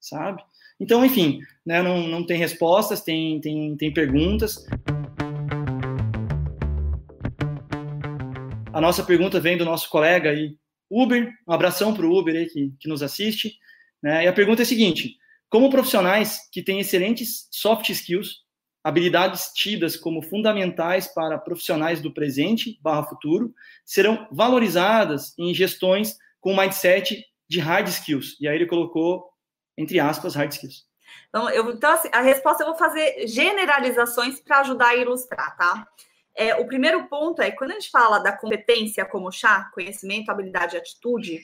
[0.00, 0.42] sabe?
[0.78, 4.66] Então, enfim, né, não, não tem respostas, tem, tem, tem perguntas.
[8.72, 10.56] A nossa pergunta vem do nosso colega aí,
[10.90, 11.32] Uber.
[11.46, 13.56] Um abração para o Uber aí que, que nos assiste.
[14.02, 14.24] Né?
[14.24, 15.16] E a pergunta é a seguinte:
[15.48, 18.44] como profissionais que têm excelentes soft skills
[18.84, 26.54] habilidades tidas como fundamentais para profissionais do presente barra futuro serão valorizadas em gestões com
[26.54, 28.36] mindset de hard skills.
[28.38, 29.26] E aí ele colocou,
[29.78, 30.84] entre aspas, hard skills.
[31.30, 35.88] Então, eu, então assim, a resposta eu vou fazer generalizações para ajudar a ilustrar, tá?
[36.36, 40.76] É, o primeiro ponto é, quando a gente fala da competência como chá, conhecimento, habilidade
[40.76, 41.40] e atitude,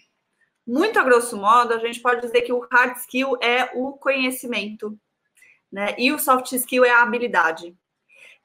[0.67, 4.99] muito a grosso modo, a gente pode dizer que o hard skill é o conhecimento,
[5.73, 5.95] né?
[5.97, 7.75] E o soft skill é a habilidade.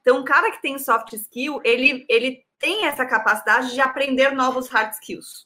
[0.00, 4.68] Então, o cara que tem soft skill, ele, ele tem essa capacidade de aprender novos
[4.68, 5.45] hard skills.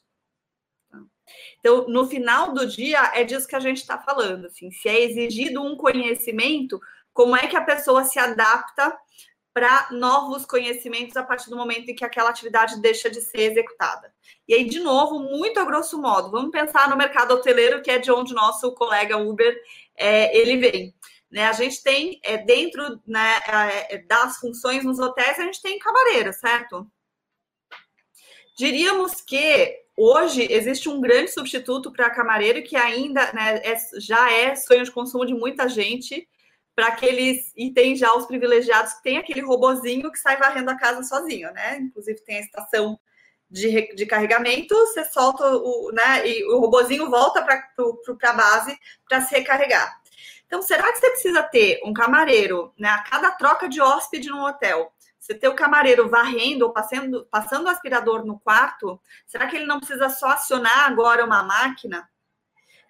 [1.59, 4.47] Então, no final do dia, é disso que a gente está falando.
[4.47, 6.81] Assim, se é exigido um conhecimento,
[7.13, 8.97] como é que a pessoa se adapta
[9.53, 14.13] para novos conhecimentos a partir do momento em que aquela atividade deixa de ser executada.
[14.47, 17.99] E aí, de novo, muito a grosso modo, vamos pensar no mercado hoteleiro, que é
[17.99, 19.57] de onde nosso colega Uber
[19.97, 20.95] é, ele vem.
[21.31, 23.41] Né, a gente tem é, dentro né,
[23.89, 26.91] é, das funções nos hotéis, a gente tem camareira, certo?
[28.57, 34.55] Diríamos que hoje existe um grande substituto para camareiro que ainda né, é, já é
[34.55, 36.29] sonho de consumo de muita gente,
[36.75, 40.77] para aqueles e tem já os privilegiados que tem aquele robozinho que sai varrendo a
[40.77, 41.77] casa sozinho, né?
[41.79, 42.99] Inclusive tem a estação
[43.51, 46.27] de, de carregamento, você solta o, né?
[46.27, 47.63] E o robozinho volta para
[48.23, 50.01] a base para se recarregar.
[50.47, 52.89] Então, será que você precisa ter um camareiro, né?
[52.89, 54.91] A cada troca de hóspede no hotel,
[55.21, 59.67] você ter o camareiro varrendo ou passando, passando o aspirador no quarto, será que ele
[59.67, 62.09] não precisa só acionar agora uma máquina?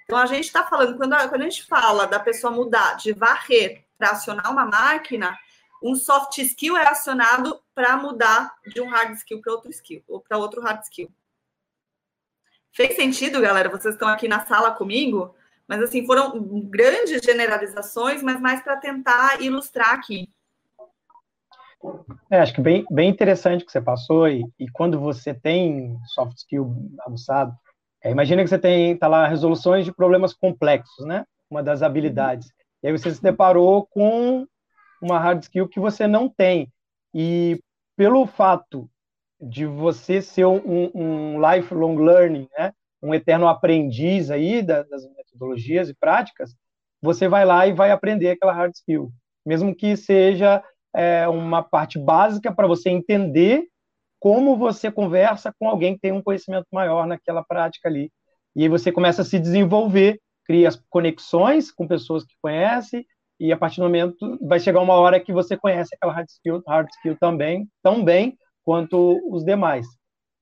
[0.04, 3.12] Então, a gente está falando, quando a, quando a gente fala da pessoa mudar de
[3.12, 5.36] varrer para acionar uma máquina,
[5.82, 10.20] um soft skill é acionado para mudar de um hard skill para outro skill, ou
[10.20, 11.10] para outro hard skill.
[12.72, 13.68] Fez sentido, galera?
[13.68, 15.34] Vocês estão aqui na sala comigo?
[15.66, 20.28] Mas, assim, foram grandes generalizações, mas mais para tentar ilustrar aqui.
[22.30, 26.36] É, acho que bem, bem interessante que você passou, e, e quando você tem soft
[26.38, 27.54] skill avançado,
[28.02, 31.24] é, imagina que você tem, tá lá, resoluções de problemas complexos, né?
[31.50, 32.48] Uma das habilidades.
[32.82, 34.46] E aí você se deparou com
[35.02, 36.72] uma hard skill que você não tem.
[37.14, 37.60] E
[37.96, 38.88] pelo fato
[39.40, 42.72] de você ser um, um lifelong learning, né?
[43.02, 44.86] um eterno aprendiz aí das
[45.16, 46.54] metodologias e práticas,
[47.00, 49.10] você vai lá e vai aprender aquela hard skill.
[49.44, 50.62] Mesmo que seja
[50.94, 53.66] é, uma parte básica para você entender
[54.18, 58.12] como você conversa com alguém que tem um conhecimento maior naquela prática ali.
[58.54, 63.06] E aí você começa a se desenvolver, cria as conexões com pessoas que conhece,
[63.38, 66.62] e a partir do momento vai chegar uma hora que você conhece aquela hard skill,
[66.68, 69.86] hard skill também, tão bem quanto os demais.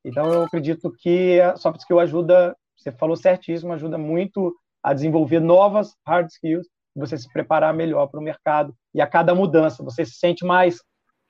[0.04, 4.52] Então eu acredito que a soft skill ajuda, você falou certíssimo, ajuda muito
[4.82, 6.66] a desenvolver novas hard skills,
[6.98, 10.80] você se preparar melhor para o mercado e a cada mudança você se sente mais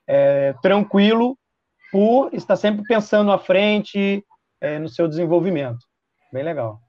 [0.07, 1.37] é, tranquilo
[1.91, 4.23] por estar sempre pensando à frente
[4.61, 5.79] é, no seu desenvolvimento.
[6.31, 6.79] Bem legal.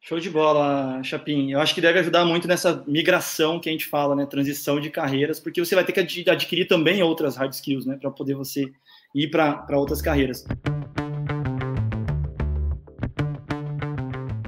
[0.00, 1.50] Show de bola, Chapin.
[1.50, 4.24] Eu acho que deve ajudar muito nessa migração que a gente fala, né?
[4.24, 7.98] Transição de carreiras, porque você vai ter que adquirir também outras hard skills, né?
[8.00, 8.70] Para poder você
[9.12, 10.44] ir para outras carreiras.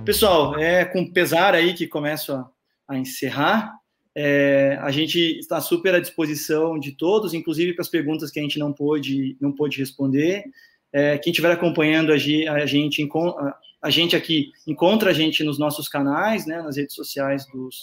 [0.04, 2.48] Pessoal, é com pesar aí que começo a,
[2.88, 3.72] a encerrar.
[4.14, 8.42] É, a gente está super à disposição de todos, inclusive para as perguntas que a
[8.42, 10.44] gente não pôde, não pôde responder.
[10.92, 12.48] É, quem estiver acompanhando a, gente,
[13.80, 17.76] a gente aqui encontra a gente nos nossos canais, né, nas redes sociais dos,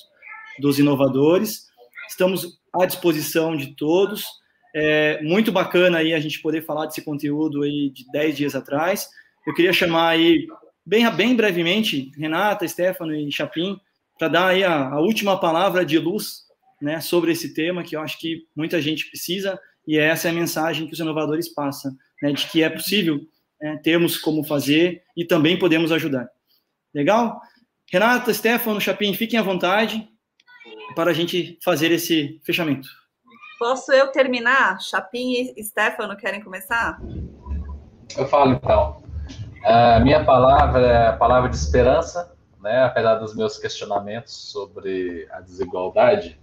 [0.59, 1.67] dos inovadores.
[2.09, 4.25] Estamos à disposição de todos.
[4.75, 9.07] É muito bacana aí a gente poder falar desse conteúdo aí de 10 dias atrás.
[9.47, 10.47] Eu queria chamar aí,
[10.85, 13.79] bem, bem brevemente, Renata, Stefano e Chapim,
[14.17, 16.45] para dar aí a, a, última palavra de luz
[16.81, 20.33] né, sobre esse tema, que eu acho que muita gente precisa, e essa é a
[20.33, 23.19] mensagem que os inovadores passam, né, de que é possível
[23.61, 26.27] né, temos como fazer e também podemos ajudar.
[26.93, 27.39] Legal?
[27.91, 30.07] Renata, Stefano, Chapim, fiquem à vontade
[30.95, 32.87] para a gente fazer esse fechamento.
[33.59, 34.81] Posso eu terminar?
[34.81, 36.99] Chapim e Stefano querem começar?
[38.17, 39.03] Eu falo então.
[39.63, 42.34] A minha palavra é a palavra de esperança,
[42.65, 42.83] né?
[42.83, 46.39] apesar dos meus questionamentos sobre a desigualdade.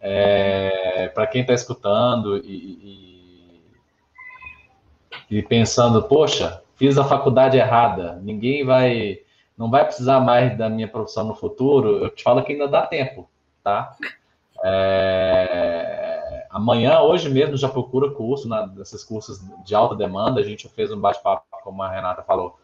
[0.00, 3.06] É, para quem está escutando e, e
[5.30, 9.18] e pensando, poxa, fiz a faculdade errada, ninguém vai,
[9.56, 12.86] não vai precisar mais da minha profissão no futuro, eu te falo que ainda dá
[12.86, 13.28] tempo,
[13.62, 13.96] tá?
[14.64, 20.68] É, amanhã, hoje mesmo, já procura curso, na, nesses cursos de alta demanda, a gente
[20.68, 22.58] fez um bate-papo, como a Renata falou,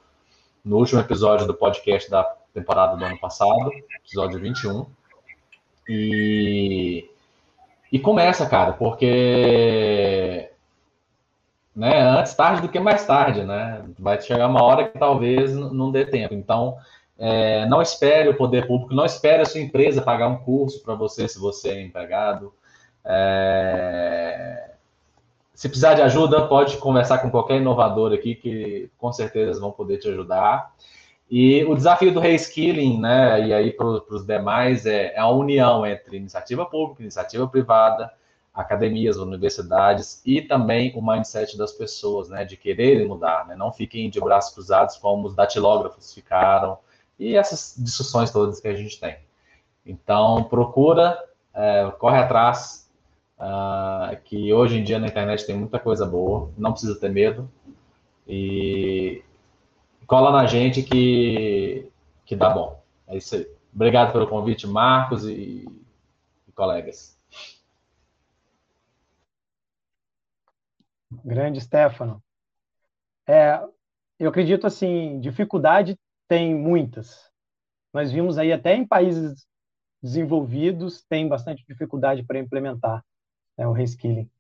[0.65, 2.25] no último episódio do podcast da
[2.55, 4.87] temporada do ano passado, episódio 21,
[5.89, 7.09] e,
[7.91, 10.51] e começa, cara, porque
[11.75, 13.83] né, antes tarde do que mais tarde, né?
[13.99, 16.35] Vai chegar uma hora que talvez não dê tempo.
[16.35, 16.77] Então,
[17.19, 20.95] é, não espere o poder público, não espere a sua empresa pagar um curso para
[20.95, 22.53] você se você é empregado.
[23.05, 24.72] É,
[25.63, 29.99] se precisar de ajuda, pode conversar com qualquer inovador aqui que com certeza vão poder
[29.99, 30.75] te ajudar.
[31.31, 35.87] E o desafio do reskilling, né, e aí para os demais, é, é a união
[35.87, 38.13] entre iniciativa pública, iniciativa privada,
[38.53, 44.11] academias, universidades e também o mindset das pessoas, né, de quererem mudar, né, não fiquem
[44.11, 46.77] de braços cruzados como os datilógrafos ficaram
[47.17, 49.17] e essas discussões todas que a gente tem.
[49.87, 51.17] Então, procura,
[51.55, 52.91] é, corre atrás,
[53.43, 57.51] uh, que hoje em dia na internet tem muita coisa boa, não precisa ter medo
[58.27, 59.23] e
[60.07, 61.91] cola na gente que,
[62.25, 62.83] que dá bom.
[63.09, 63.47] É isso aí.
[63.75, 65.67] Obrigado pelo convite, Marcos e,
[66.47, 67.19] e colegas.
[71.25, 72.23] Grande Stefano.
[73.27, 73.61] É,
[74.19, 75.99] eu acredito assim, dificuldade
[76.29, 77.31] tem muitas.
[77.93, 79.47] Nós vimos aí até em países
[80.03, 83.05] desenvolvidos têm bastante dificuldade para implementar
[83.57, 84.31] né, o reskilling.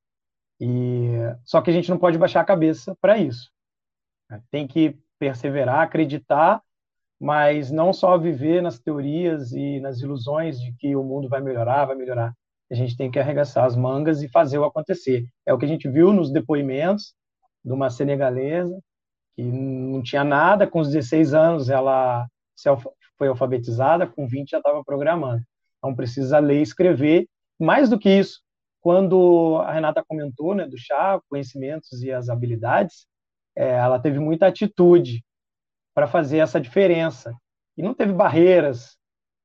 [0.61, 1.11] E
[1.45, 3.51] só que a gente não pode baixar a cabeça para isso.
[4.51, 6.63] Tem que perseverar, acreditar,
[7.21, 11.87] mas não só viver nas teorias e nas ilusões de que o mundo vai melhorar,
[11.87, 12.35] vai melhorar.
[12.71, 15.27] A gente tem que arregaçar as mangas e fazer o acontecer.
[15.47, 17.15] É o que a gente viu nos depoimentos
[17.65, 18.77] de uma senegalesa
[19.35, 22.27] que não tinha nada, com os 16 anos ela
[23.17, 25.43] foi alfabetizada, com 20 já estava programando.
[25.79, 27.29] Então precisa ler e escrever.
[27.59, 28.41] Mais do que isso,
[28.83, 33.07] quando a Renata comentou né, do chá, conhecimentos e as habilidades,
[33.57, 35.25] é, ela teve muita atitude
[35.95, 37.33] para fazer essa diferença.
[37.77, 38.97] E não teve barreiras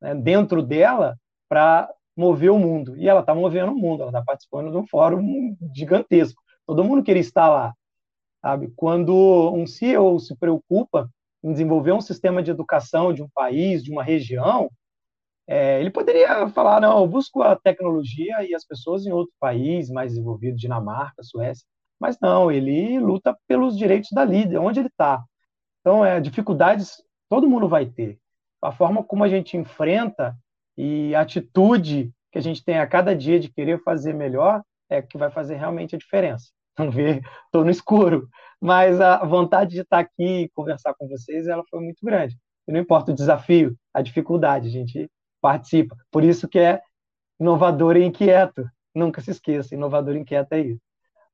[0.01, 1.15] né, dentro dela
[1.47, 2.97] para mover o mundo.
[2.97, 6.41] E ela está movendo o mundo, ela está participando de um fórum gigantesco.
[6.65, 7.73] Todo mundo queria estar lá.
[8.41, 8.73] Sabe?
[8.75, 11.09] Quando um CEO se preocupa
[11.43, 14.69] em desenvolver um sistema de educação de um país, de uma região,
[15.47, 19.89] é, ele poderia falar, não, eu busco a tecnologia e as pessoas em outro país
[19.89, 21.65] mais desenvolvido, Dinamarca, Suécia,
[21.99, 25.23] mas não, ele luta pelos direitos da líder, onde ele está.
[25.81, 28.19] Então, é, dificuldades todo mundo vai ter.
[28.61, 30.35] A forma como a gente enfrenta
[30.77, 35.01] e a atitude que a gente tem a cada dia de querer fazer melhor é
[35.01, 36.51] que vai fazer realmente a diferença.
[36.77, 38.27] Vamos ver, estou no escuro,
[38.61, 42.37] mas a vontade de estar aqui e conversar com vocês, ela foi muito grande.
[42.67, 45.09] E não importa o desafio, a dificuldade, a gente
[45.41, 45.95] participa.
[46.11, 46.81] Por isso que é
[47.39, 48.69] inovador e inquieto.
[48.93, 50.81] Nunca se esqueça, inovador e inquieto é isso.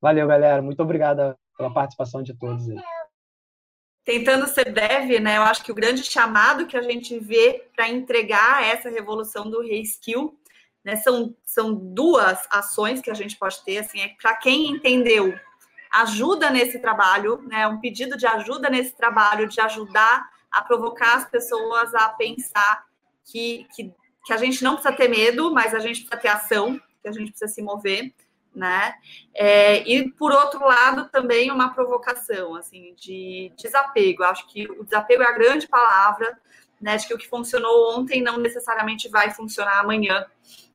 [0.02, 0.62] Valeu, galera.
[0.62, 2.78] Muito obrigada pela participação de todos aí.
[4.04, 5.38] Tentando ser breve, né?
[5.38, 9.62] Eu acho que o grande chamado que a gente vê para entregar essa revolução do
[9.62, 10.38] reskill,
[10.84, 10.98] né?
[10.98, 15.34] São, são duas ações que a gente pode ter, assim, é para quem entendeu
[15.94, 17.66] ajuda nesse trabalho, né?
[17.68, 22.84] Um pedido de ajuda nesse trabalho, de ajudar a provocar as pessoas a pensar
[23.26, 23.94] que, que
[24.24, 27.12] que a gente não precisa ter medo, mas a gente precisa ter ação, que a
[27.12, 28.14] gente precisa se mover,
[28.56, 28.94] né?
[29.34, 34.24] É, e por outro lado também uma provocação, assim, de desapego.
[34.24, 36.40] Acho que o desapego é a grande palavra,
[36.80, 36.96] né?
[36.96, 40.26] De que o que funcionou ontem não necessariamente vai funcionar amanhã.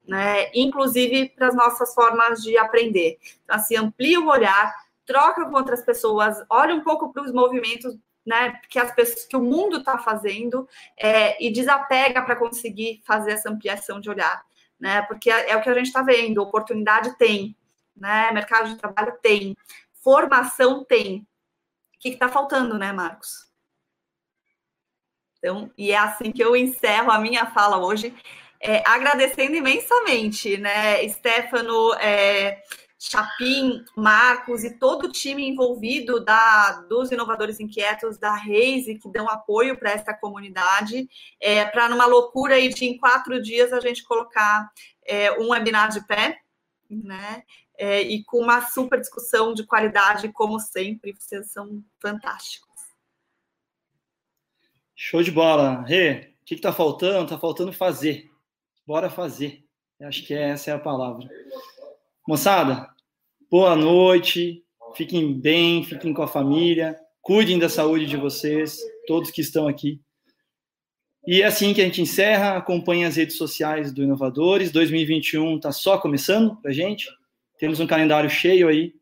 [0.07, 3.19] Né, inclusive para as nossas formas de aprender.
[3.45, 7.95] Então, assim, amplia o olhar, troca com outras pessoas, olha um pouco para os movimentos
[8.29, 10.69] né, que as pessoas, que o mundo está fazendo
[10.99, 14.45] é, e desapega para conseguir fazer essa ampliação de olhar,
[14.79, 15.01] né?
[15.03, 17.57] Porque é, é o que a gente está vendo, oportunidade tem,
[17.97, 18.31] né?
[18.31, 19.57] Mercado de trabalho tem,
[20.05, 21.27] formação tem.
[21.95, 23.49] O que está faltando, né, Marcos?
[25.39, 28.15] Então, e é assim que eu encerro a minha fala hoje,
[28.61, 32.61] é, agradecendo imensamente, né, Stefano, é,
[32.99, 39.29] Chapim, Marcos e todo o time envolvido da, dos inovadores inquietos, da Reise, que dão
[39.29, 41.09] apoio para essa comunidade,
[41.41, 44.69] é, para numa loucura aí de em quatro dias a gente colocar
[45.07, 46.41] é, um webinar de pé,
[46.91, 47.45] né?
[47.77, 52.69] É, e com uma super discussão de qualidade, como sempre, vocês são fantásticos.
[54.97, 55.85] Show de bola.
[55.87, 57.23] Rê, o que está faltando?
[57.23, 58.29] Está faltando fazer.
[58.85, 59.65] Bora fazer.
[60.01, 61.29] Acho que essa é a palavra.
[62.29, 62.87] Moçada,
[63.51, 64.63] boa noite,
[64.95, 68.77] fiquem bem, fiquem com a família, cuidem da saúde de vocês,
[69.07, 69.99] todos que estão aqui.
[71.27, 72.59] E é assim que a gente encerra.
[72.59, 74.71] Acompanhe as redes sociais do Inovadores.
[74.71, 77.09] 2021 está só começando para gente.
[77.59, 78.93] Temos um calendário cheio aí.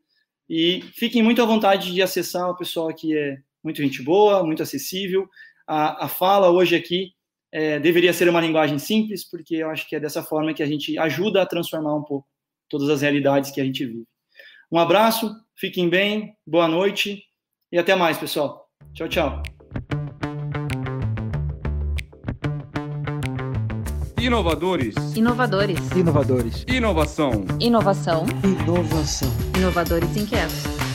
[0.49, 2.49] E fiquem muito à vontade de acessar.
[2.49, 5.27] O pessoal aqui é muito gente boa, muito acessível.
[5.67, 7.11] A, a fala hoje aqui
[7.51, 10.67] é, deveria ser uma linguagem simples, porque eu acho que é dessa forma que a
[10.67, 12.25] gente ajuda a transformar um pouco
[12.69, 14.03] todas as realidades que a gente vive.
[14.71, 17.23] Um abraço, fiquem bem, boa noite
[17.71, 18.67] e até mais, pessoal.
[18.93, 19.43] Tchau, tchau.
[24.19, 24.95] Inovadores.
[25.15, 25.91] Inovadores.
[25.91, 26.65] Inovadores.
[26.67, 27.45] Inovação.
[27.59, 28.25] Inovação.
[28.43, 29.29] Inovação.
[29.55, 30.86] Inovadores inquietos.